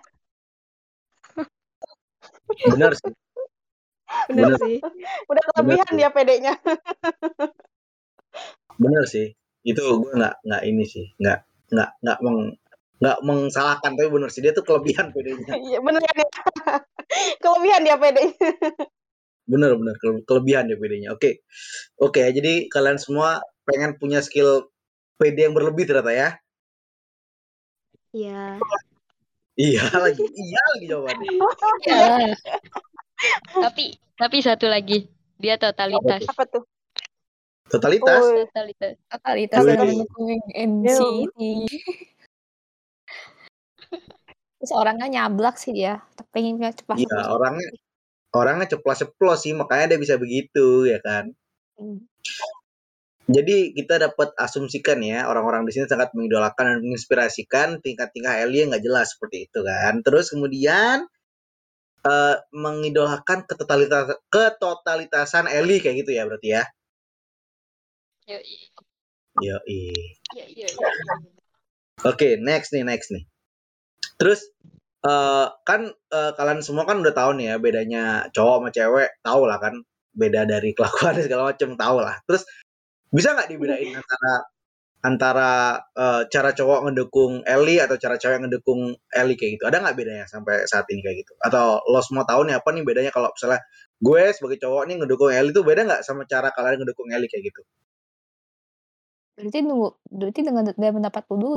[2.75, 3.15] Benar sih.
[4.27, 4.59] Bener Bener.
[4.59, 4.77] sih.
[5.31, 5.97] Udah kelebihan sih.
[5.97, 6.55] dia pedenya.
[8.83, 9.27] Bener sih.
[9.63, 11.07] Itu gue nggak nggak ini sih.
[11.23, 11.39] Nggak
[11.71, 12.39] nggak nggak meng
[12.99, 15.55] nggak mengsalahkan tapi bener sih dia tuh kelebihan pedenya.
[15.55, 16.29] Iya, bener kan ya?
[17.43, 18.35] kelebihan dia pedenya.
[19.45, 21.13] Bener bener kele- kelebihan dia pedenya.
[21.13, 21.45] Oke
[22.01, 24.69] oke jadi kalian semua pengen punya skill
[25.21, 26.29] PD yang berlebih ternyata ya.
[28.15, 28.59] Iya.
[29.55, 31.31] Iya lagi iya lagi jawabannya.
[31.87, 32.35] Iyalah.
[33.71, 36.23] Tapi tapi satu lagi, dia totalitas.
[36.31, 36.63] Apa tuh?
[37.67, 38.23] Totalitas.
[38.23, 38.93] Oh, Totalitas.
[39.11, 39.61] totalitas
[40.55, 41.39] NCT
[44.65, 46.01] terus orangnya nyablak sih dia
[46.33, 47.69] pengen cepat Iya orangnya
[48.35, 51.31] orangnya ceplos-ceplos sih makanya dia bisa begitu ya kan.
[53.25, 58.69] Jadi kita dapat asumsikan ya orang-orang di sini sangat mengidolakan dan menginspirasikan tingkat-tingkah Eli yang
[58.75, 60.05] nggak jelas seperti itu kan.
[60.05, 61.09] Terus kemudian
[62.05, 66.63] eh, mengidolakan ketotalitas ketotalitasan Eli kayak gitu ya berarti ya.
[68.29, 68.57] Yoi.
[69.43, 70.69] Yo iya, iya.
[72.07, 73.25] Oke next nih next nih.
[74.21, 74.47] Terus
[75.05, 79.43] eh kan eh, kalian semua kan udah tahu nih ya bedanya cowok sama cewek, tahu
[79.45, 79.75] lah kan
[80.17, 82.17] beda dari kelakuan segala macem tahu lah.
[82.25, 82.43] Terus
[83.13, 84.33] bisa nggak dibedain antara
[85.05, 85.51] antara
[85.93, 89.65] eh, cara cowok ngedukung Eli atau cara cewek ngedukung Eli kayak gitu?
[89.69, 91.33] Ada nggak bedanya sampai saat ini kayak gitu?
[91.45, 93.61] Atau lo semua tahu nih apa nih bedanya kalau misalnya
[94.01, 97.53] gue sebagai cowok nih ngedukung Eli tuh beda nggak sama cara kalian ngedukung Eli kayak
[97.53, 97.61] gitu?
[99.35, 101.57] Berarti nunggu, berarti dengan dari pendapat lu dulu.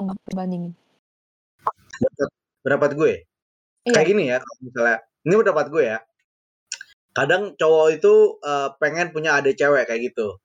[1.97, 2.29] Pendapat,
[2.65, 3.13] pendapat gue
[3.87, 3.93] Iya.
[3.95, 5.97] kayak gini ya kalau misalnya ini pendapat gue ya.
[7.11, 10.37] Kadang cowok itu eh, pengen punya adik cewek kayak gitu.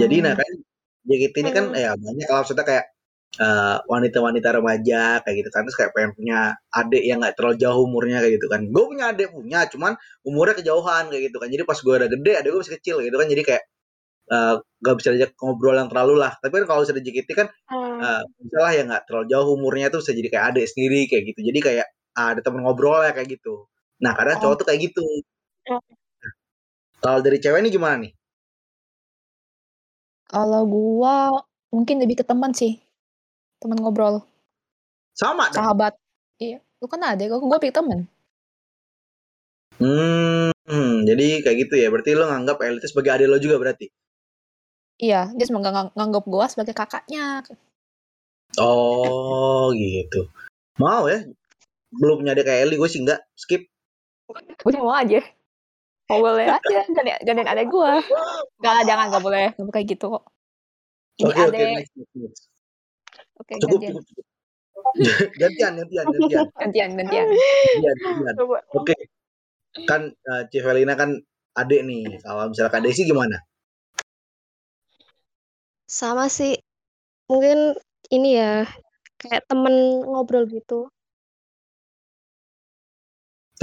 [0.00, 0.38] Jadi nah Oh.
[0.40, 0.50] kan
[1.04, 1.76] JKT ini kan Hmm.
[1.76, 2.84] ya banyak kalau maksudnya kayak
[3.34, 6.38] eh, wanita-wanita remaja kayak gitu kan terus kayak pengen punya
[6.70, 8.60] adik yang nggak terlalu jauh umurnya kayak gitu kan.
[8.70, 11.48] Gue punya adik punya cuman umurnya kejauhan kayak gitu kan.
[11.50, 13.26] Jadi pas gue udah gede adik gue masih kecil gitu kan.
[13.28, 13.62] Jadi kayak
[14.24, 16.32] eh, nggak bisa diajak ngobrol yang terlalu lah.
[16.40, 17.98] Tapi kan kalau sudah JKT kan Hmm.
[18.00, 21.40] eh, misalnya ya nggak terlalu jauh umurnya tuh bisa jadi kayak adik sendiri kayak gitu.
[21.44, 23.66] Jadi kayak ada temen ngobrol ya kayak gitu.
[23.98, 25.04] Nah kadang cowok tuh kayak gitu.
[25.70, 25.82] Oh.
[27.02, 28.12] Kalau dari cewek ini gimana nih?
[30.30, 31.30] Kalau gua
[31.74, 32.80] mungkin lebih ke teman sih.
[33.60, 34.24] Teman ngobrol,
[35.14, 35.62] Sama dong.
[35.62, 35.94] sahabat.
[36.40, 38.00] Iya, lu kan ada, gua gua pilih teman.
[39.78, 41.88] Hmm, jadi kayak gitu ya.
[41.92, 43.90] Berarti lo nganggap Eli itu sebagai adik lo juga berarti.
[44.96, 47.42] Iya, dia semoga ngang- nganggap gua sebagai kakaknya.
[48.58, 50.30] Oh, gitu.
[50.78, 51.26] Mau ya?
[52.00, 53.20] Belum punya adik kayak Eli, gue sih enggak.
[53.38, 53.62] Skip.
[54.32, 55.20] Gue sih mau aja.
[56.12, 57.96] Mau boleh aja, ganti gantiin adek gua.
[58.60, 59.46] Enggak lah, jangan, nggak boleh.
[59.56, 60.24] Nggak kayak gitu kok.
[61.14, 62.42] Ini Oke, oke, adek, next, next, next.
[63.38, 63.92] oke Cukup, gantian.
[63.94, 64.26] cukup, cukup.
[65.40, 66.46] gantian, gantian, gantian.
[66.60, 67.26] Gantian, gantian.
[67.80, 68.34] Gantian.
[68.74, 68.94] Oke.
[69.88, 71.18] Kan eh, Civelina kan
[71.56, 72.20] adik nih.
[72.20, 73.38] Kalau misalnya Kak Desi gimana?
[75.88, 76.58] Sama sih.
[77.30, 77.78] Mungkin
[78.12, 78.68] ini ya,
[79.16, 80.92] kayak temen ngobrol gitu.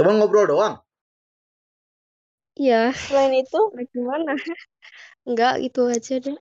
[0.02, 0.82] Teman ngobrol doang.
[2.58, 3.54] Iya, Selain itu,
[3.94, 4.34] gimana?
[5.30, 6.34] Enggak, itu aja deh.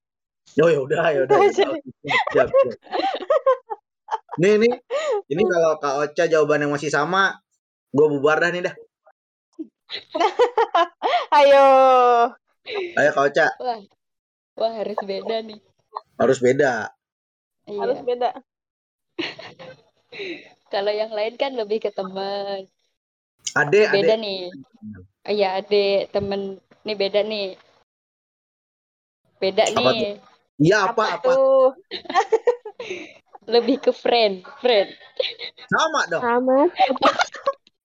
[0.57, 1.37] Oh ya udah, ya udah.
[2.33, 2.49] Siap.
[4.41, 4.73] Nih, nih.
[5.29, 7.37] Ini kalau Kak Ocha jawaban yang masih sama,
[7.93, 8.73] gue bubar dah nih dah.
[11.37, 11.67] ayo.
[12.97, 13.77] Ayo Kak Ocha, Wah,
[14.57, 15.61] wah harus beda nih.
[16.17, 16.89] harus beda.
[17.69, 18.07] Harus Iya.
[18.09, 18.29] beda.
[20.73, 22.65] Kalau yang lain kan lebih ke teman.
[23.51, 24.23] Ade, Beda ade.
[24.23, 24.41] nih.
[25.27, 26.57] Oh, Iya, ade temen.
[26.81, 27.59] Nih beda nih.
[29.37, 30.17] Beda Apa nih.
[30.61, 31.31] Iya apa, apa?
[31.33, 31.73] tuh?
[33.53, 34.93] Lebih ke friend, friend.
[35.67, 36.21] Sama dong.
[36.21, 36.59] Sama.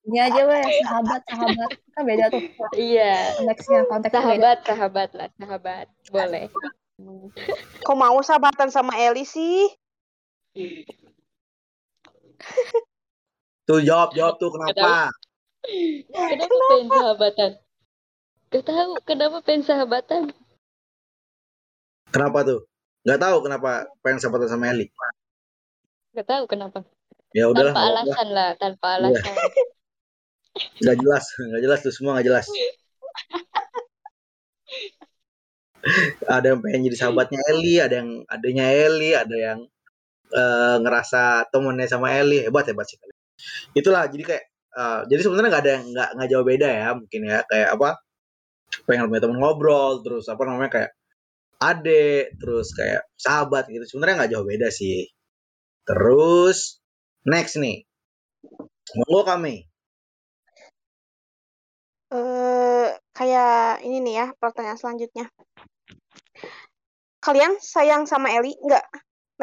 [0.07, 1.69] Ini aja weh, sahabat, sahabat.
[1.91, 2.41] Kan beda tuh
[2.77, 3.35] Iya.
[3.41, 4.31] konteksnya, konteksnya beda.
[4.31, 5.85] Sahabat, sahabat lah, sahabat.
[6.13, 6.45] Boleh.
[7.83, 9.67] Kok mau sahabatan sama Eli sih?
[13.67, 15.11] Tuh jawab, jawab tuh kenapa?
[15.67, 17.51] Kenapa pengen sahabatan?
[18.47, 20.21] Gak tahu kenapa pengen sahabatan.
[22.07, 22.63] Kenapa tuh?
[23.03, 24.87] Gak tahu kenapa pengen sahabatan sama Eli.
[26.15, 26.87] Gak tahu kenapa.
[27.35, 29.11] Ya udahlah, Tanpa alasan lah, tanpa Iya.
[29.11, 29.35] alasan.
[30.81, 32.47] Gak jelas, gak jelas tuh semua gak jelas.
[36.25, 39.59] ada yang pengen jadi sahabatnya Eli, ada yang adanya Eli, ada yang
[40.33, 42.97] eh, ngerasa temennya sama Eli hebat hebat sih.
[43.77, 44.43] Itulah jadi kayak
[44.77, 47.89] eh, jadi sebenarnya nggak ada yang nggak nggak jauh beda ya mungkin ya kayak apa
[48.85, 50.91] pengen punya teman ngobrol terus apa namanya kayak
[51.57, 55.09] ade terus kayak sahabat gitu sebenarnya nggak jauh beda sih.
[55.87, 56.83] Terus
[57.25, 57.83] next nih
[58.95, 59.67] monggo kami
[62.07, 65.27] Eh, kayak ini nih ya, pertanyaan selanjutnya.
[67.19, 68.55] Kalian sayang sama Eli?
[68.63, 68.87] Enggak.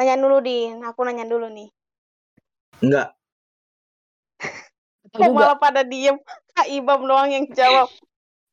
[0.01, 0.81] Nanya dulu, Din.
[0.81, 1.69] Aku nanya dulu nih.
[2.81, 3.15] enggak
[5.13, 5.37] Gak Kok juga.
[5.37, 6.17] malah pada diem?
[6.55, 7.89] Kak Ibam doang yang jawab.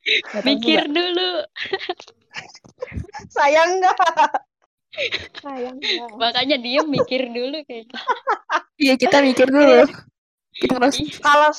[0.02, 1.30] Gak Mikir dulu.
[3.30, 3.96] Sayang enggak?
[5.40, 5.76] Sayang.
[5.78, 6.08] enggak.
[6.18, 8.00] Makanya dia mikir dulu kayaknya.
[8.76, 9.86] Iya, kita mikir dulu.
[10.52, 11.50] Kita harus Ih, Kalau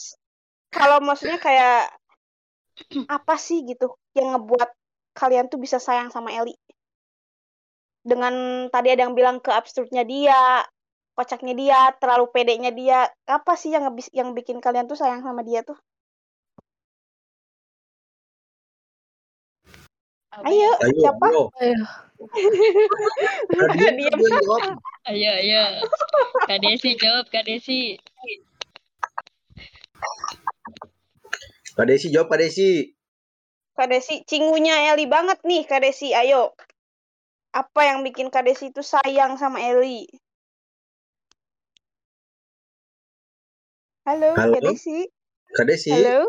[0.74, 1.90] kalau maksudnya kayak
[3.10, 4.70] apa sih gitu yang ngebuat
[5.14, 6.58] kalian tuh bisa sayang sama Eli?
[8.04, 10.66] Dengan tadi ada yang bilang ke absurdnya dia,
[11.14, 13.10] kocaknya dia, terlalu pedenya dia.
[13.30, 15.78] Apa sih yang ngebis- yang bikin kalian tuh sayang sama dia tuh?
[20.34, 21.26] Ayo, ayo siapa?
[21.30, 21.82] ayo Ayo.
[25.06, 25.64] Ayo, ayo.
[26.50, 28.02] Kak Desi jawab, Kak Desi.
[31.78, 32.94] Kak Desi jawab Kak Desi
[33.74, 36.14] Kak Desi, cingunya Eli banget nih, Kak Desi.
[36.14, 36.54] Ayo.
[37.54, 40.06] Apa yang bikin Kak Desi itu sayang sama Eli?
[44.04, 44.60] Halo, Halo?
[44.60, 45.08] Kak Desi.
[45.56, 46.28] Kak Desi Halo,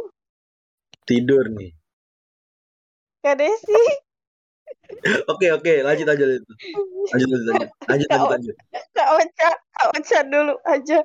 [1.10, 1.74] tidur nih.
[3.18, 3.74] Kak Desi.
[5.32, 6.44] Oke oke lanjut aja lanjut
[7.10, 8.56] lanjut lanjut lanjut lanjut Kak lanjut.
[8.94, 10.98] Kak Ocha, Kak Ocha dulu aja.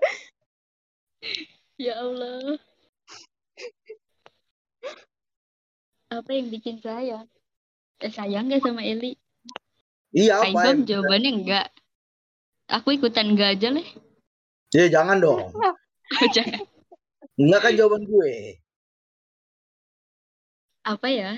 [1.80, 2.60] Ya Allah.
[6.14, 7.26] Apa yang bikin sayang?
[8.04, 9.18] Eh, sayang gak sama Eli?
[10.14, 11.68] Iya apa Ibam yang jawabannya enggak.
[12.70, 13.88] Aku ikutan enggak aja leh.
[14.76, 15.50] Ya jangan dong.
[16.10, 16.62] Oh, jangan.
[17.40, 18.34] Enggak kan jawaban gue.
[20.84, 21.32] Apa ya?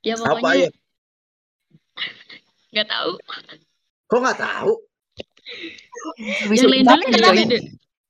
[0.00, 0.70] Ya Apa pokoknya ya?
[2.70, 3.10] nggak tahu.
[4.08, 4.72] Kok nggak tahu?
[6.52, 7.66] Yang lain dulu, yang lain dulu.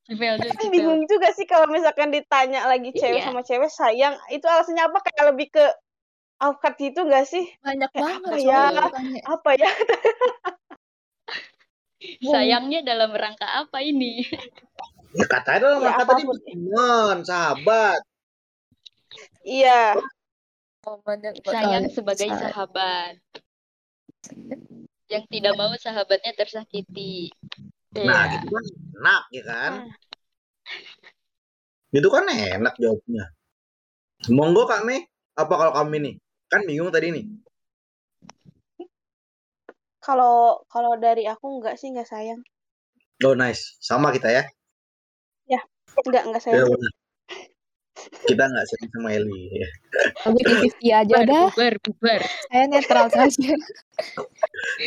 [0.08, 3.28] Cipel dulu, kan bingung juga sih kalau misalkan ditanya lagi cewek Iya.
[3.28, 5.64] sama cewek sayang, itu alasannya apa kayak lebih ke
[6.40, 7.44] awkward gitu gak sih?
[7.60, 8.60] Banyak Kayak banget apa ya?
[8.72, 9.20] jawabannya.
[9.28, 9.68] Apa ya?
[12.24, 14.24] Sayangnya dalam rangka apa ini?
[15.16, 18.00] Ya katanya dalam Ya, rangka tadi teman, sahabat.
[19.40, 19.96] Iya.
[21.48, 23.16] Sayang sebagai sahabat.
[25.08, 27.32] Yang tidak mau sahabatnya tersakiti.
[27.96, 28.32] Nah, Iya.
[28.36, 29.72] gitu kan enak ya kan?
[31.88, 33.24] Itu kan enak jawabnya.
[34.28, 35.08] Monggo Kak Mei,
[35.40, 36.14] apa kalau kami nih?
[36.52, 37.24] Kan bingung tadi nih.
[40.04, 42.40] Kalau kalau dari aku enggak sih enggak sayang.
[43.24, 44.44] Oh nice, sama kita ya.
[46.06, 46.68] Enggak enggak Ya sayang.
[46.70, 46.92] benar.
[47.98, 49.42] Kita nggak sayang sama Eli.
[49.52, 49.68] Ya.
[50.30, 51.46] Lebih 50 aja Bubar, dah.
[51.50, 52.20] bubar, bubar.
[52.46, 53.52] Saya netral saja.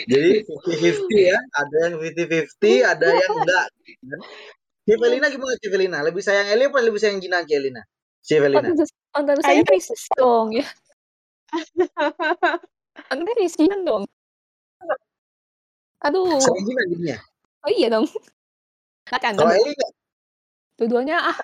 [0.08, 1.38] Jadi 50-50 ya.
[1.52, 3.66] Ada yang 50-50, ada yang enggak.
[4.82, 5.98] Civelina gimana Civelina?
[6.02, 7.84] Lebih sayang Eli apa lebih sayang Gina Civelina?
[8.24, 8.64] Civelina.
[8.64, 9.68] Konten, konten saya Ayo.
[9.68, 10.66] krisis dong ya.
[13.08, 14.04] Konten risian dong.
[16.02, 16.40] Aduh.
[16.40, 17.18] Sayang Gina jadinya.
[17.62, 18.08] Oh iya dong.
[19.12, 19.92] Makan Kalau Eli nggak?
[20.82, 21.38] Dua-duanya ah.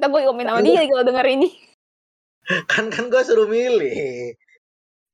[0.00, 1.48] Ntar gue komen sama dia kalau denger ini.
[2.64, 4.32] kan kan gue suruh milih.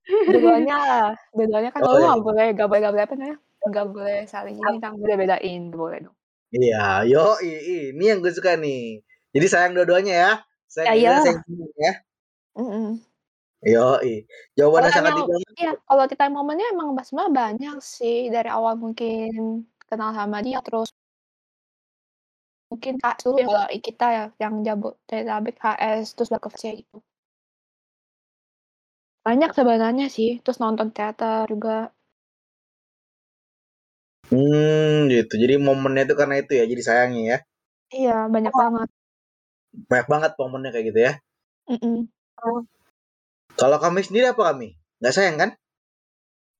[0.07, 1.09] Dua-duanya lah.
[1.35, 2.07] Dua-duanya kan Oh, lo iya.
[2.07, 3.37] nggak boleh, nggak boleh, nggak boleh apa namanya?
[3.65, 6.17] Nggak boleh saling ini, nggak boleh bedain, boleh dong.
[6.55, 9.03] Iya, yo ini yang gue suka nih.
[9.35, 10.33] Jadi sayang dua-duanya ya.
[10.71, 11.15] Sayang Ya, iya.
[11.27, 11.43] sayang
[11.75, 11.93] ya.
[12.55, 13.03] Mm-mm.
[13.65, 13.99] Yo,
[14.55, 15.53] jawabannya sangat yang- dibangun.
[15.59, 20.93] Iya, kalau kita momennya emang sebenarnya banyak sih dari awal mungkin kenal sama dia terus
[22.73, 26.97] mungkin kak dulu ya kalau kita ya yang jabut Jabodetabek HS terus ke VC gitu.
[29.25, 31.89] Banyak sebenarnya sih, terus nonton teater juga.
[34.29, 35.33] Hmm, gitu.
[35.41, 37.39] Jadi momennya itu karena itu ya, jadi sayangnya ya.
[37.93, 38.89] Iya, banyak banget.
[39.89, 41.13] Banyak banget momennya kayak gitu ya.
[41.73, 42.05] Mm-mm.
[43.57, 44.77] Kalau kami sendiri apa kami?
[45.01, 45.51] Nggak sayang kan?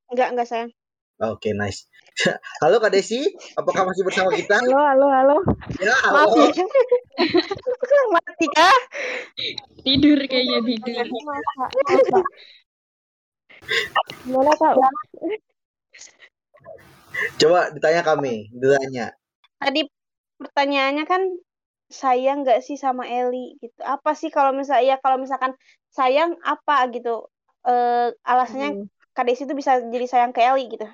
[0.09, 0.71] Enggak enggak sayang.
[1.23, 1.87] Oke, nice.
[2.63, 3.23] Halo Kak Desi,
[3.55, 4.59] apakah masih bersama kita?
[4.59, 5.37] Halo halo halo.
[5.79, 6.51] Ya, Maaf halo.
[6.51, 6.67] ya.
[8.15, 8.79] Mati kah?
[9.87, 11.07] Tidur kayaknya tidur.
[14.27, 14.75] Gimana kak?
[17.39, 19.15] Coba ditanya kami, ditanya.
[19.63, 19.87] Tadi
[20.43, 21.23] pertanyaannya kan
[21.95, 23.79] sayang nggak sih sama Eli gitu.
[23.87, 25.55] Apa sih kalau misalnya ya kalau misalkan
[25.95, 27.31] sayang apa gitu?
[27.63, 30.91] Eh alasannya Kak Desi itu bisa jadi sayang ke Eli gitu.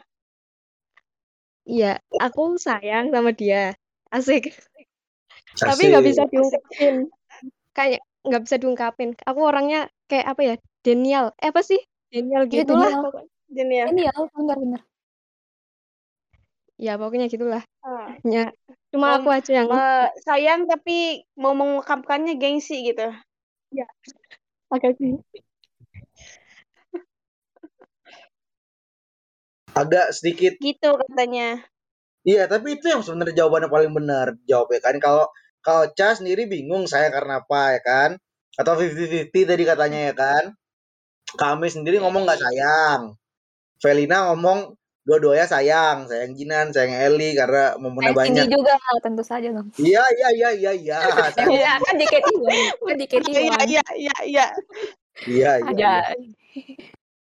[1.71, 3.79] Iya, aku sayang sama dia.
[4.11, 4.51] Asik.
[5.55, 6.33] Tapi nggak bisa Asik.
[6.35, 6.95] diungkapin.
[7.71, 9.11] Kayak nggak bisa diungkapin.
[9.23, 10.55] Aku orangnya kayak apa ya?
[10.83, 11.31] Denial.
[11.39, 11.79] Eh apa sih?
[12.11, 12.91] Denial Iya, gitulah.
[12.91, 13.03] denial.
[13.07, 13.31] pokoknya.
[13.51, 13.85] Jadi ya.
[13.91, 14.83] Ini ya, benar-benar.
[16.81, 17.63] Ya pokoknya gitulah.
[17.85, 18.09] Ah.
[18.25, 18.51] Ya,
[18.89, 23.05] cuma Mem- aku aja yang Eh, sayang tapi mau mengungkapkannya gengsi gitu.
[24.71, 25.19] agak sih.
[29.81, 30.53] Agak sedikit.
[30.61, 31.64] Gitu katanya.
[32.21, 34.37] Iya, tapi itu yang sebenarnya jawabannya paling benar.
[34.45, 35.25] Jawabnya kan kalau
[35.64, 38.11] kalau Cha sendiri bingung saya karena apa ya kan?
[38.61, 40.45] Atau 50-50 tadi katanya ya kan?
[41.40, 43.16] Kami sendiri ngomong nggak sayang.
[43.81, 48.47] Felina ngomong dua-duanya sayang, sayang Jinan, sayang Eli karena momennya banyak.
[48.53, 49.73] juga, tentu saja dong.
[49.81, 50.99] Iya, iya, iya, iya, iya.
[51.64, 52.49] Ya, kan JKT1.
[52.85, 53.33] Kan JKT1.
[53.33, 54.47] Iya iya iya iya.
[55.24, 55.95] Iya, iya.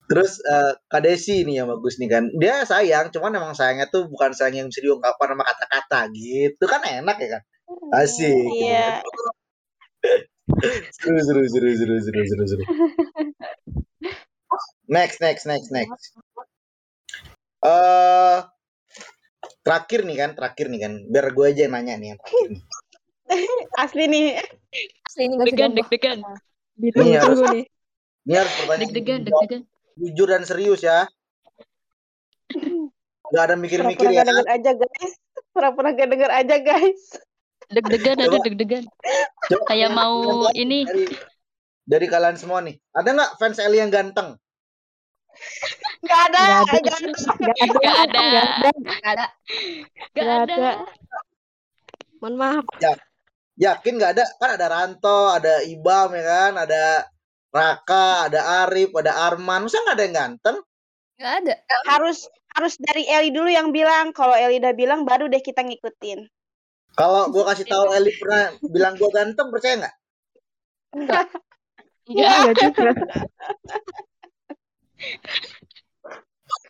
[0.06, 2.24] Terus eh, Kak Desi nih yang bagus nih kan.
[2.38, 6.64] Dia sayang, cuman emang sayangnya tuh bukan sayang yang bisa diungkapkan sama kata-kata gitu.
[6.70, 7.42] Kan enak ya kan?
[7.98, 8.46] Asik.
[8.54, 9.02] Iya.
[10.94, 12.64] Seru, seru, seru, seru, seru, seru, seru.
[14.86, 16.14] Next, next, next, next.
[17.66, 18.40] Eh
[19.66, 20.94] terakhir nih kan, terakhir nih kan.
[21.10, 22.62] Biar gue aja yang nanya nih yang terakhir nih.
[23.82, 24.28] Asli nih.
[25.10, 26.18] Asli ini gak Deg-degan,
[26.86, 27.22] Iya.
[27.26, 27.66] nih.
[28.26, 29.62] Ini harus pertanyaan Deg-degan, deg-degan.
[29.96, 31.08] Jujur dan serius ya.
[33.26, 34.22] Gak ada mikir-mikir Pura-pura ya.
[34.22, 35.14] gak denger aja guys.
[35.50, 37.02] Pura-pura gak denger aja guys.
[37.66, 38.46] Deg-degan ada Coba.
[38.46, 38.84] deg-degan.
[39.50, 40.16] Coba Kayak mau
[40.46, 40.80] dari- ini.
[40.86, 41.06] dari
[41.86, 42.78] dari kalian semua nih.
[42.92, 44.38] Ada nggak fans Eli yang ganteng?
[46.00, 46.78] Nggak ada, Nggak ada.
[46.78, 47.10] nggak ada.
[47.66, 48.22] Nggak ada.
[48.22, 48.70] Gak ada.
[48.78, 49.26] Nggak ada.
[50.06, 50.56] Gak Nggak ada.
[50.56, 50.72] ada.
[52.22, 52.66] Mohon maaf.
[53.56, 54.26] Yakin nggak ada?
[54.38, 56.84] Kan ada Ranto, ada Ibam ya kan, ada
[57.56, 59.64] Raka, ada Arif, ada Arman.
[59.64, 60.58] Masa nggak ada yang ganteng?
[61.16, 61.54] Nggak ada.
[61.88, 64.12] Harus harus dari Eli dulu yang bilang.
[64.12, 66.28] Kalau Eli udah bilang, baru deh kita ngikutin.
[67.00, 69.96] Kalau gua kasih tahu Eli pernah bilang gua ganteng, percaya nggak?
[71.00, 71.28] Enggak.
[72.12, 72.36] Enggak.
[72.44, 72.92] Nggak juga.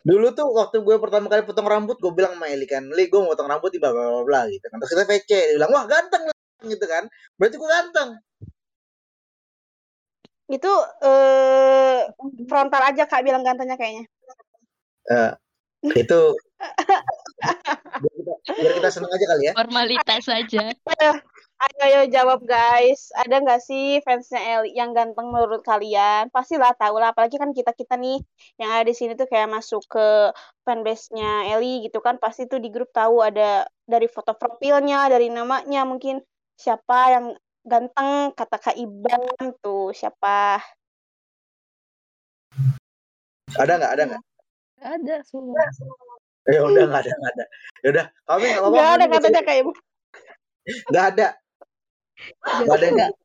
[0.06, 3.18] Dulu tuh waktu gue pertama kali potong rambut, gue bilang sama Eli kan, Eli gue
[3.18, 3.90] mau potong rambut di bla
[4.22, 4.78] bla gitu kan.
[4.78, 6.34] Terus kita VC, dia bilang, wah ganteng lu,"
[6.70, 7.10] gitu kan.
[7.34, 8.10] Berarti gue ganteng.
[10.46, 10.72] Itu
[11.02, 12.06] eh
[12.46, 14.06] frontal aja Kak bilang gantengnya kayaknya.
[15.10, 15.32] Eh,
[16.02, 16.20] itu
[16.56, 19.52] biar kita, biar kita seneng aja kali ya.
[19.54, 20.64] Formalitas saja.
[20.72, 21.12] Ayo,
[21.60, 23.12] ayo, ayo jawab guys.
[23.18, 26.32] Ada nggak sih fansnya Eli yang ganteng menurut kalian?
[26.32, 27.12] Pastilah tahu lah.
[27.12, 28.22] Apalagi kan kita kita nih
[28.56, 30.32] yang ada di sini tuh kayak masuk ke
[30.64, 32.16] fanbase-nya Eli gitu kan.
[32.22, 36.22] Pasti tuh di grup tahu ada dari foto profilnya, dari namanya mungkin
[36.56, 37.26] siapa yang
[37.66, 39.22] ganteng kata Kak Iban
[39.58, 40.62] tuh siapa?
[43.58, 43.90] Ada nggak?
[43.98, 44.22] Ada nggak?
[44.78, 45.62] Nggak ada semua.
[46.46, 47.44] Ya udah nggak ada nggak ada.
[47.82, 48.70] Ya udah, kami nggak apa-apa.
[48.70, 49.72] Nggak ada nggak katanya usah- Kak Ibu.
[50.86, 51.28] Nggak ada.
[52.62, 52.86] Nggak ada.
[52.86, 53.16] yang-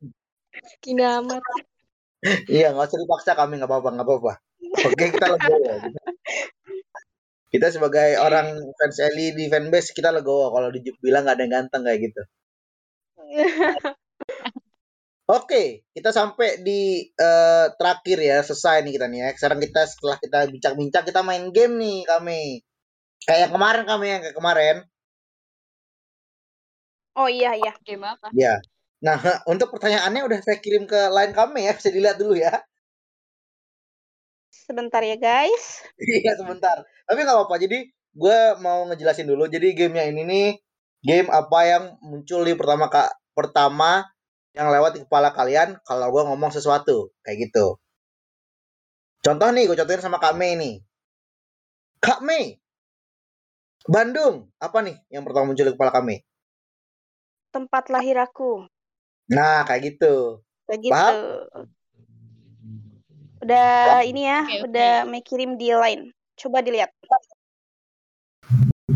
[0.82, 1.42] Kini amat.
[2.50, 4.34] Iya, nggak usah dipaksa kami nggak apa-apa, nggak apa-apa.
[4.90, 5.74] Oke, kita legowo.
[7.52, 8.48] Kita sebagai orang
[8.80, 12.22] fans Eli di fanbase kita legowo kalau dibilang nggak ada yang ganteng kayak gitu.
[15.32, 19.30] Oke, kita sampai di eh, terakhir ya, selesai nih kita nih ya.
[19.40, 22.60] Sekarang kita setelah kita bincang-bincang, kita main game nih kami.
[23.24, 24.76] Kayak yang kemarin kami yang kayak kemarin.
[27.16, 27.72] Oh iya iya.
[27.88, 28.28] Game apa?
[28.36, 28.60] Ya.
[29.00, 29.18] Nah,
[29.48, 32.52] untuk pertanyaannya udah saya kirim ke line kami ya, bisa dilihat dulu ya.
[34.52, 35.80] Sebentar ya guys.
[36.22, 36.84] Iya sebentar.
[37.08, 37.56] Tapi nggak apa-apa.
[37.56, 39.48] Jadi gue mau ngejelasin dulu.
[39.48, 40.48] Jadi gamenya ini nih
[41.08, 44.04] game apa yang muncul di pertama kak pertama
[44.52, 47.80] yang lewat di kepala kalian kalau gue ngomong sesuatu kayak gitu.
[49.22, 50.76] Contoh nih, gue contohin sama Kak Mei nih.
[52.02, 52.58] Kak Mei,
[53.86, 56.26] Bandung, apa nih yang pertama muncul di kepala kami?
[57.54, 58.66] Tempat lahir aku.
[59.30, 60.42] Nah, kayak gitu.
[60.66, 60.92] Begitu.
[60.92, 61.16] Paham?
[63.42, 64.58] Udah ini ya, oke.
[64.70, 66.14] udah Mei kirim di line.
[66.38, 66.90] Coba dilihat.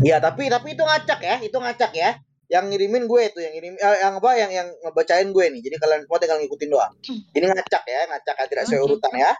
[0.02, 2.18] Iya, tapi tapi itu ngacak ya, itu ngacak ya.
[2.46, 5.60] Yang ngirimin gue itu, yang ngirim eh, yang apa yang yang ngebacain gue nih.
[5.66, 6.92] Jadi kalian semua tinggal ngikutin doang.
[7.34, 8.86] Ini ngacak ya, ngacak ya, tidak sesuai Oke.
[8.86, 9.32] urutan ya.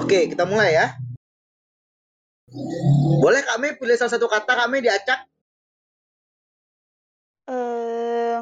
[0.00, 0.86] Oke, kita mulai ya.
[3.20, 5.24] Boleh kami pilih salah satu kata kami diacak?
[7.48, 8.40] Eh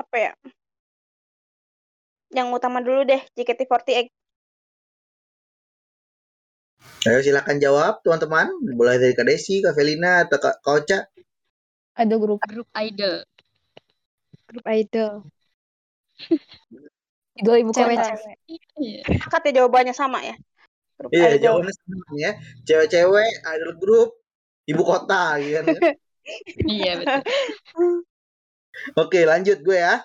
[0.00, 0.32] apa ya?
[2.30, 4.19] Yang utama dulu deh, JKT48.
[7.00, 8.52] Ayo silakan jawab teman-teman.
[8.76, 11.08] Boleh dari Kak Desi, Kak Felina, atau Kak Ocha.
[11.96, 13.24] Ada grup Grup idol.
[14.44, 15.24] Grup idol.
[17.40, 17.88] idol ibu kota.
[17.88, 18.36] Cewek-cewek.
[18.76, 19.02] Iya.
[19.32, 20.36] Kata jawabannya sama ya.
[21.00, 21.40] Grup Iya, idol.
[21.40, 22.32] jawabannya sama ya.
[22.68, 24.10] Cewek-cewek, idol grup,
[24.68, 25.72] ibu kota gitu kan.
[26.68, 27.22] Iya betul.
[28.94, 30.04] Oke, lanjut gue ya.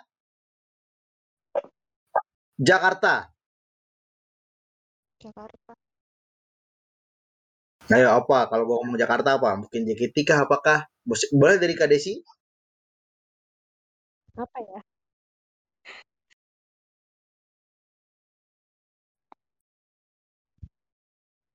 [2.55, 3.29] Jakarta.
[5.19, 5.75] Jakarta.
[7.93, 8.49] Ayo apa?
[8.49, 9.53] Kalau gue ngomong Jakarta apa?
[9.61, 10.39] Mungkin JKT kah?
[10.49, 10.89] Apakah?
[11.37, 12.17] Boleh dari Kak Desi?
[14.33, 14.79] Apa ya?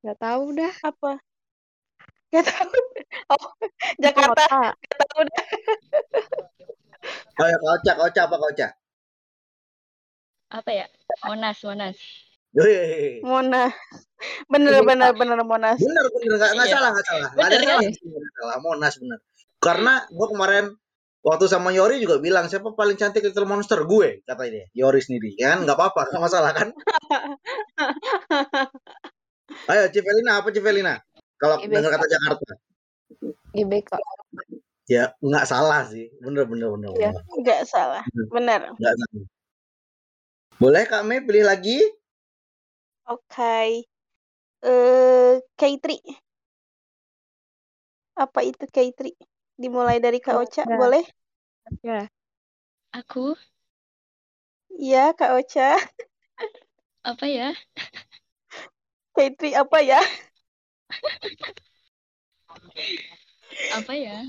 [0.07, 0.75] Gak tahu dah.
[0.87, 1.19] Apa?
[2.31, 2.71] Gak tahu.
[3.31, 3.51] Oh,
[3.99, 4.47] Jakarta.
[4.47, 4.71] Kota.
[4.79, 5.45] Gak tahu dah.
[7.43, 8.69] Ayo Kak Ocha, Kak Ocha apa Ocha?
[10.51, 10.87] Apa ya?
[11.27, 11.99] Monas, Monas.
[12.51, 13.23] Wih.
[13.23, 13.75] Monas.
[14.47, 15.79] Bener, bener, bener Monas.
[15.79, 16.75] Bener bener nggak nggak Iya.
[16.77, 18.11] salah nggak salah nggak ada Bener, salah kan?
[18.11, 19.19] nggak salah Monas bener
[19.61, 20.65] karena gue kemarin
[21.21, 25.37] waktu sama Yori juga bilang siapa paling cantik Little Monster gue kata dia Yori sendiri
[25.37, 26.69] kan nggak apa-apa nggak masalah kan
[29.69, 30.95] ayo Civelina apa Civelina
[31.37, 32.53] kalau dengar kata Jakarta
[33.53, 33.91] GBK.
[34.87, 37.11] ya nggak salah sih bener bener bener, Iya.
[37.13, 37.43] bener.
[37.43, 38.03] Gak salah.
[38.29, 38.61] Bener.
[38.75, 39.25] nggak salah
[40.57, 41.81] boleh Kak Mei pilih lagi
[43.11, 43.83] Oke.
[44.63, 45.87] Eh, K3.
[48.15, 49.11] Apa itu K3?
[49.59, 50.79] Dimulai dari Kak Ocha, Ya.
[50.79, 51.03] boleh?
[51.83, 52.07] Ya.
[52.95, 53.35] Aku
[54.71, 55.75] Iya, Kak Ocha.
[57.11, 57.51] apa ya?
[59.19, 59.99] K3 apa ya?
[63.79, 64.23] apa ya?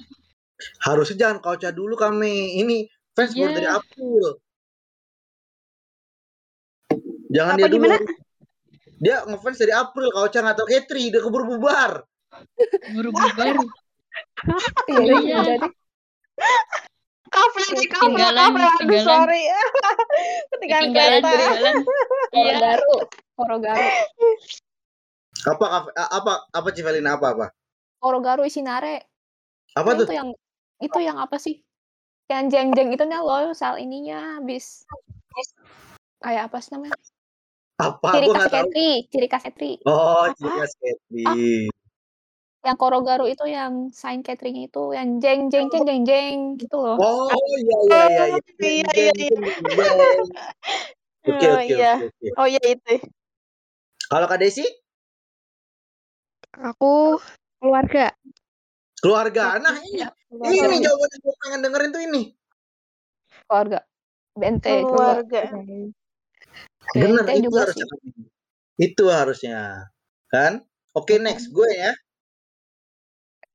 [0.82, 2.58] Harusnya jangan Kauca dulu kami.
[2.66, 3.54] Ini fans Iya.
[3.54, 4.42] dari April.
[7.32, 7.78] Jangan Apa dia dulu.
[7.78, 7.98] gimana?
[9.02, 12.06] Dia ngefans dari April, Kauca nggak tahu Katri, dia keburu bubar.
[12.94, 13.56] Buru bubar.
[14.92, 15.16] Iya, Iya.
[15.22, 15.68] iya, jadi
[17.32, 19.08] Kafe lagi kafe Ketinggalan, kafe aduh ketinggalan.
[19.08, 19.42] sorry
[20.52, 21.32] ketinggalan Ketinggalan, kereta.
[21.32, 22.56] Iya.
[22.60, 22.96] Korogaru,
[23.40, 23.88] Korogaru,
[25.42, 27.46] Apa kafe- apa apa Civelina apa apa?
[27.98, 29.08] Korogaru Isinare.
[29.72, 30.04] Apa tuh?
[30.04, 30.30] itu yang
[30.78, 31.64] itu yang apa sih?
[32.28, 34.84] Yang jeng-jeng itu nih loh, sal ininya habis
[36.20, 37.00] kayak apa sih namanya?
[37.82, 38.10] Apa?
[38.14, 38.52] Ciri Gua khas.
[38.54, 39.72] Katri, ciri khas Katri.
[39.90, 40.38] Oh, Apa?
[40.38, 41.26] ciri khas Katri.
[42.62, 47.02] Yang Korogaru itu yang sign catering itu yang jeng jeng jeng jeng jeng gitu loh.
[47.02, 48.38] Oh, iya iya iya iya.
[48.38, 49.38] Oh, iya, iya, iya.
[51.22, 51.94] Oke Oh, oke iya.
[52.02, 52.98] oke oh iya itu
[54.10, 54.66] Kalau Kak Desi,
[56.62, 57.18] Aku
[57.62, 58.10] keluarga.
[59.02, 59.58] keluarga.
[59.62, 60.66] Nah, ini Keluarga.
[60.66, 62.22] ini jawaban yang gue pengen dengerin tuh ini.
[63.46, 63.80] keluarga.
[64.38, 65.42] BNT Keluarga.
[65.54, 65.94] Bener,
[66.92, 67.86] BNT itu juga harusnya.
[67.86, 68.26] sih.
[68.82, 69.60] Itu harusnya.
[70.32, 70.66] Kan?
[70.92, 71.94] Oke, next gue ya.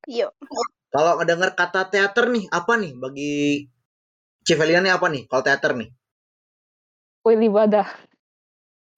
[0.06, 0.30] yuk
[0.94, 3.34] Kalau ngedenger kata teater nih, apa nih bagi
[4.46, 5.26] Civelina nih apa nih?
[5.26, 5.90] Kalau teater nih?
[7.26, 7.90] Kuil ibadah.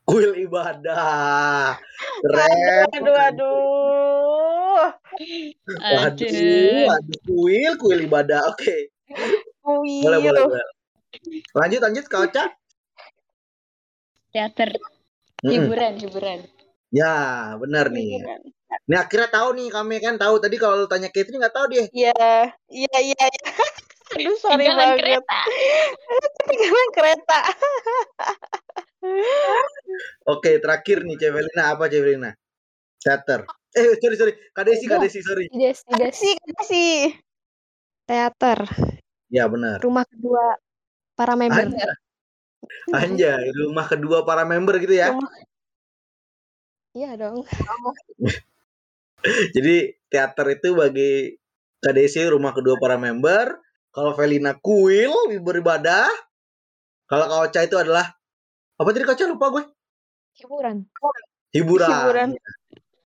[0.05, 1.81] Kuil ibadah.
[2.23, 2.87] Keren.
[2.93, 3.89] aduh aduh
[5.19, 6.87] Waduh, Aduh.
[6.87, 8.41] waduh, kuil, kuil ibadah.
[8.55, 8.95] Oke.
[9.65, 10.67] kuil Boleh, boleh, boleh.
[11.59, 12.45] Lanjut, lanjut, Kak Ocha.
[14.33, 14.71] Teater.
[15.45, 16.41] Hiburan, hiburan.
[16.89, 17.15] Ya,
[17.61, 18.25] benar nih.
[18.89, 21.85] Ini akhirnya tahu nih kami kan tahu tadi kalau lu tanya Catherine nggak tahu dia.
[21.93, 22.13] Iya,
[22.69, 23.53] iya, iya, iya.
[24.17, 25.01] Aduh, sorry Ketinggalan banget.
[25.05, 25.41] kereta.
[26.41, 27.41] Ketinggalan kereta.
[30.33, 32.31] Oke, terakhir nih Cevelina apa Cevelina?
[33.05, 33.45] Teater.
[33.77, 34.33] Eh, sorry sorry.
[34.57, 35.47] Kak Desi, Kak Desi, sorry.
[35.53, 36.09] Des, des.
[36.09, 37.21] Kasih, kasih.
[38.09, 38.65] Teater.
[39.29, 39.85] Ya benar.
[39.85, 40.57] Rumah kedua
[41.13, 41.69] para member.
[41.69, 42.08] Anjay.
[42.91, 45.15] Anjay, rumah kedua para member gitu ya.
[46.97, 47.45] Iya dong.
[49.55, 51.37] Jadi teater itu bagi
[51.79, 53.61] Desi rumah kedua para member.
[53.95, 55.11] Kalau Velina kuil
[55.43, 56.07] beribadah.
[57.09, 58.05] Kalau Kak Ocha itu adalah
[58.77, 59.65] apa tadi Kak Ocha lupa gue?
[60.39, 60.77] Hiburan.
[61.55, 61.89] Hiburan.
[61.89, 62.29] Hiburan.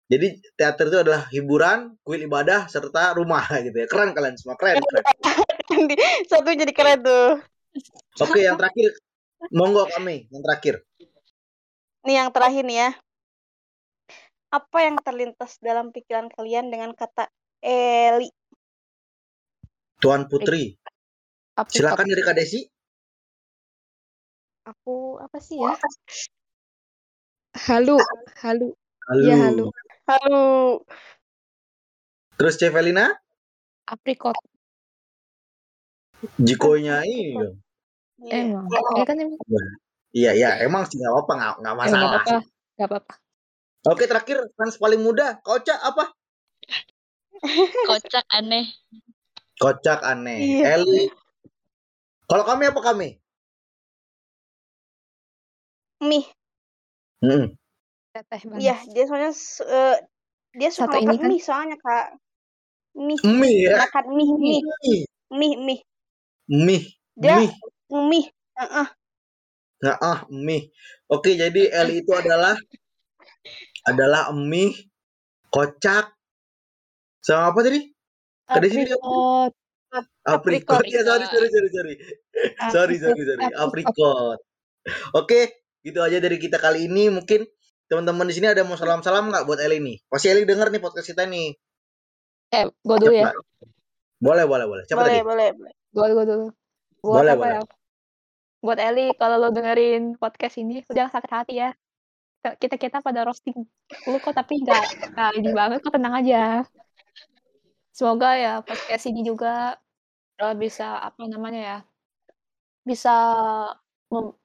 [0.04, 3.86] Jadi teater itu adalah hiburan, kuil ibadah serta rumah gitu ya.
[3.88, 4.84] Keren kalian semua, keren.
[4.84, 5.04] keren.
[6.30, 7.40] Satu jadi keren tuh.
[8.20, 8.92] Oke, yang terakhir
[9.52, 10.74] monggo kami yang terakhir.
[12.04, 12.90] Nih yang terakhir nih ya.
[14.54, 17.26] Apa yang terlintas dalam pikiran kalian dengan kata
[17.64, 18.30] Eli?
[19.98, 20.76] Tuan Putri.
[21.54, 21.74] Aprikot.
[21.74, 22.60] Silakan dari Kak Desi.
[24.64, 25.76] Aku apa sih ya?
[27.68, 28.00] Halu,
[28.40, 28.68] halu.
[29.04, 29.20] Halo.
[29.20, 29.66] Iya, halo.
[30.08, 30.42] Halo.
[32.34, 33.14] Terus Cevelina,
[33.86, 34.34] Aprikot.
[36.40, 37.63] Jikonya ini.
[38.18, 38.30] Dong.
[38.30, 38.66] Emang.
[38.96, 39.38] Ya kan emang.
[40.14, 42.22] Iya, iya, emang sih nggak apa-apa, nggak masalah.
[42.22, 42.36] apa-apa.
[42.78, 43.14] Nggak apa-apa.
[43.84, 46.14] Oke, terakhir fans paling muda, Kocak apa?
[47.90, 48.70] Kocak aneh.
[49.60, 50.62] Kocak aneh.
[50.62, 50.80] Iya.
[50.80, 51.10] Eli.
[52.24, 53.08] Kalau kami apa kami?
[56.00, 56.24] Mih.
[57.20, 57.52] Hmm.
[58.56, 59.34] Iya, dia soalnya
[59.66, 59.96] eh,
[60.54, 61.30] dia suka Satu ini makan kan?
[61.34, 62.06] mie soalnya Kak.
[62.94, 63.18] Mie.
[63.26, 63.76] Mie ya.
[63.82, 65.02] Makan mie, mie, Mie.
[65.34, 65.80] mie, mie.
[66.46, 66.84] Mie.
[67.18, 67.52] Dia Mie.
[67.90, 68.32] Mie.
[68.56, 68.88] Heeh.
[69.84, 70.72] Nggak ah, mie.
[71.10, 72.56] Oke, jadi Eli itu adalah
[73.84, 74.72] adalah mie,
[75.52, 76.14] kocak,
[77.20, 77.80] sama apa tadi?
[78.44, 78.84] Tadi apa?
[78.84, 79.52] Aprikot.
[80.24, 80.84] Aprikot.
[80.88, 81.94] Ya, sorry, sorry, sorry, sorry.
[82.72, 83.44] sorry, sorry, sorry.
[83.56, 84.38] Aprikot.
[85.16, 87.08] Oke, gitu aja dari kita kali ini.
[87.08, 87.44] Mungkin
[87.88, 89.96] teman-teman di sini ada mau salam-salam nggak buat Eli nih?
[90.08, 91.56] Pasti Eli denger nih podcast kita nih.
[92.52, 93.32] Eh, gue dulu ya.
[94.20, 94.84] Boleh, boleh, boleh.
[94.88, 95.28] Siapa Boleh, tadi?
[95.28, 95.72] boleh, boleh.
[95.92, 96.46] Gue gue dulu.
[97.04, 97.52] Buat Boleh, apa boleh.
[97.52, 97.62] ya?
[98.64, 101.70] Buat Eli, kalau lo dengerin podcast ini, lo jangan sakit hati ya.
[102.44, 103.56] Kita kita pada roasting
[104.08, 106.64] lu kok tapi nggak nggak ini banget kok tenang aja.
[107.92, 109.80] Semoga ya podcast ini juga
[110.40, 111.78] eh, bisa apa namanya ya
[112.84, 113.14] bisa
[114.12, 114.36] mem,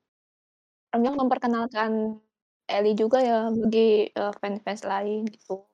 [0.96, 2.24] memperkenalkan
[2.70, 5.68] Eli juga ya bagi eh, fans-fans lain gitu.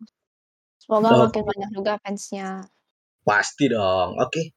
[0.81, 1.21] Semoga Oke.
[1.29, 2.65] makin banyak juga fansnya.
[3.21, 4.17] Pasti dong.
[4.17, 4.53] Oke.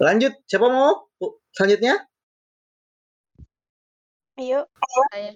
[0.00, 0.32] Lanjut.
[0.46, 1.10] Siapa mau?
[1.54, 1.94] Selanjutnya?
[4.34, 4.66] Ayo.
[5.14, 5.30] Saya,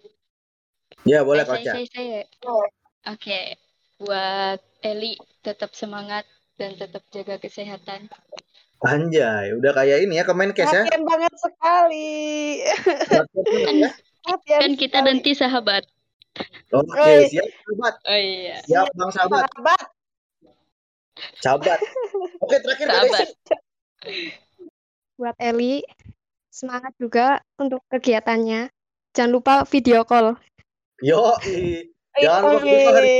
[1.06, 1.74] Ya, boleh saya, Kocak.
[1.78, 2.20] saya, saya.
[3.06, 3.54] Oke,
[4.02, 5.14] buat Eli
[5.46, 6.26] tetap semangat
[6.58, 8.10] dan tetap jaga kesehatan.
[8.82, 10.82] Anjay, udah kayak ini ya Kemenkes ya.
[10.82, 12.10] Perhatian banget sekali.
[14.28, 14.58] Ya.
[14.60, 15.06] Kan kita sekali.
[15.06, 15.86] nanti sahabat.
[16.74, 17.30] Oke, Oi.
[17.30, 17.94] siap sahabat.
[18.04, 18.56] Oh iya.
[18.66, 19.46] Siap Bang sahabat.
[19.48, 19.82] Sahabat.
[21.40, 21.78] Sahabat.
[22.42, 23.28] Oke, terakhir Kak Sahabat.
[25.18, 25.82] Buat Eli,
[26.46, 28.70] semangat juga untuk kegiatannya.
[29.18, 30.38] Jangan lupa video call.
[31.02, 31.34] Yo,
[32.22, 33.18] jangan lupa video hari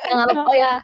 [0.00, 0.80] Jangan lupa ya.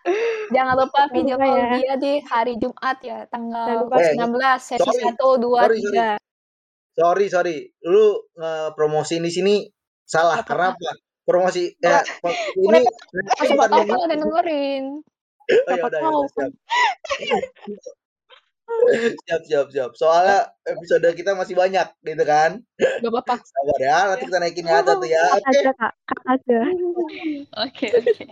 [0.52, 1.72] Jangan lupa video call ya.
[1.72, 5.08] dia di hari Jumat ya, tanggal lupa Eh, 19 sesi sorry.
[5.08, 7.00] 1 2 Sorry, 3.
[7.00, 7.56] Sorry, sorry.
[7.88, 9.64] Lu ngepromosi di sini
[10.04, 10.44] salah.
[10.44, 10.52] Apa-apa.
[10.52, 10.90] Karena apa?
[11.24, 12.04] Promosi ya
[12.60, 15.00] ini Oh, siapa tahu ada dengerin.
[15.00, 16.52] Oh, ya udah, ya tahu udah, siap.
[19.26, 19.90] siap, siap, siap.
[19.94, 22.60] Soalnya episode kita masih banyak, gitu kan?
[22.78, 23.36] Gak apa-apa.
[23.40, 25.24] Sabar ya, nanti kita naikin ya satu ya.
[25.36, 25.60] Oke.
[27.54, 28.24] Oke, oke.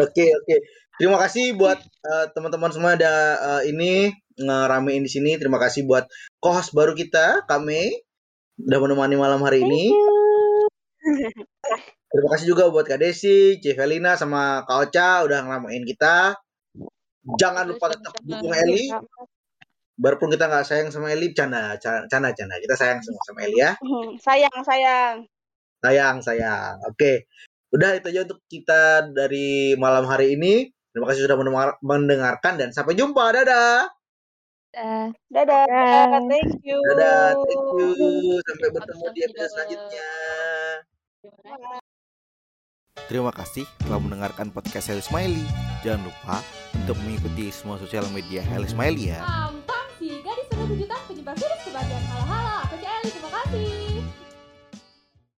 [0.00, 0.56] oke, oke.
[0.96, 4.10] Terima kasih buat eh, teman-teman semua ada eh, ini
[4.40, 5.36] ngeramein di sini.
[5.36, 6.08] Terima kasih buat
[6.40, 7.92] co-host baru kita, kami
[8.64, 9.92] udah menemani malam hari ini.
[12.06, 16.32] Terima kasih juga buat Kak Desi, Cevelina, sama Kak Ocha udah ngeramein kita.
[17.36, 18.88] Jangan lupa tetap dukung Eli.
[19.96, 22.54] Biarpun kita nggak sayang sama Eli, canda, canda, canda.
[22.60, 23.72] Kita sayang sama, sama Eli ya.
[23.80, 25.14] Hmm, sayang, sayang.
[25.80, 26.76] Sayang, sayang.
[26.84, 27.24] Oke.
[27.72, 30.68] Udah itu aja untuk kita dari malam hari ini.
[30.92, 33.24] Terima kasih sudah mendengar- mendengarkan dan sampai jumpa.
[33.32, 33.88] Dadah.
[34.76, 35.08] Dah.
[35.32, 35.64] Dadah.
[35.64, 36.20] Dadah.
[36.28, 36.76] Thank you.
[36.92, 37.32] Dadah.
[37.40, 38.36] Thank you.
[38.44, 39.48] Sampai bertemu di episode Dadah.
[39.52, 40.08] selanjutnya.
[43.06, 45.44] Terima kasih telah mendengarkan podcast Heli Smiley.
[45.80, 46.36] Jangan lupa
[46.74, 49.20] untuk mengikuti semua sosial media Heli Smiley ya.
[49.22, 49.65] Tampang
[50.14, 51.55] gadis penuh kejutan penyebar virus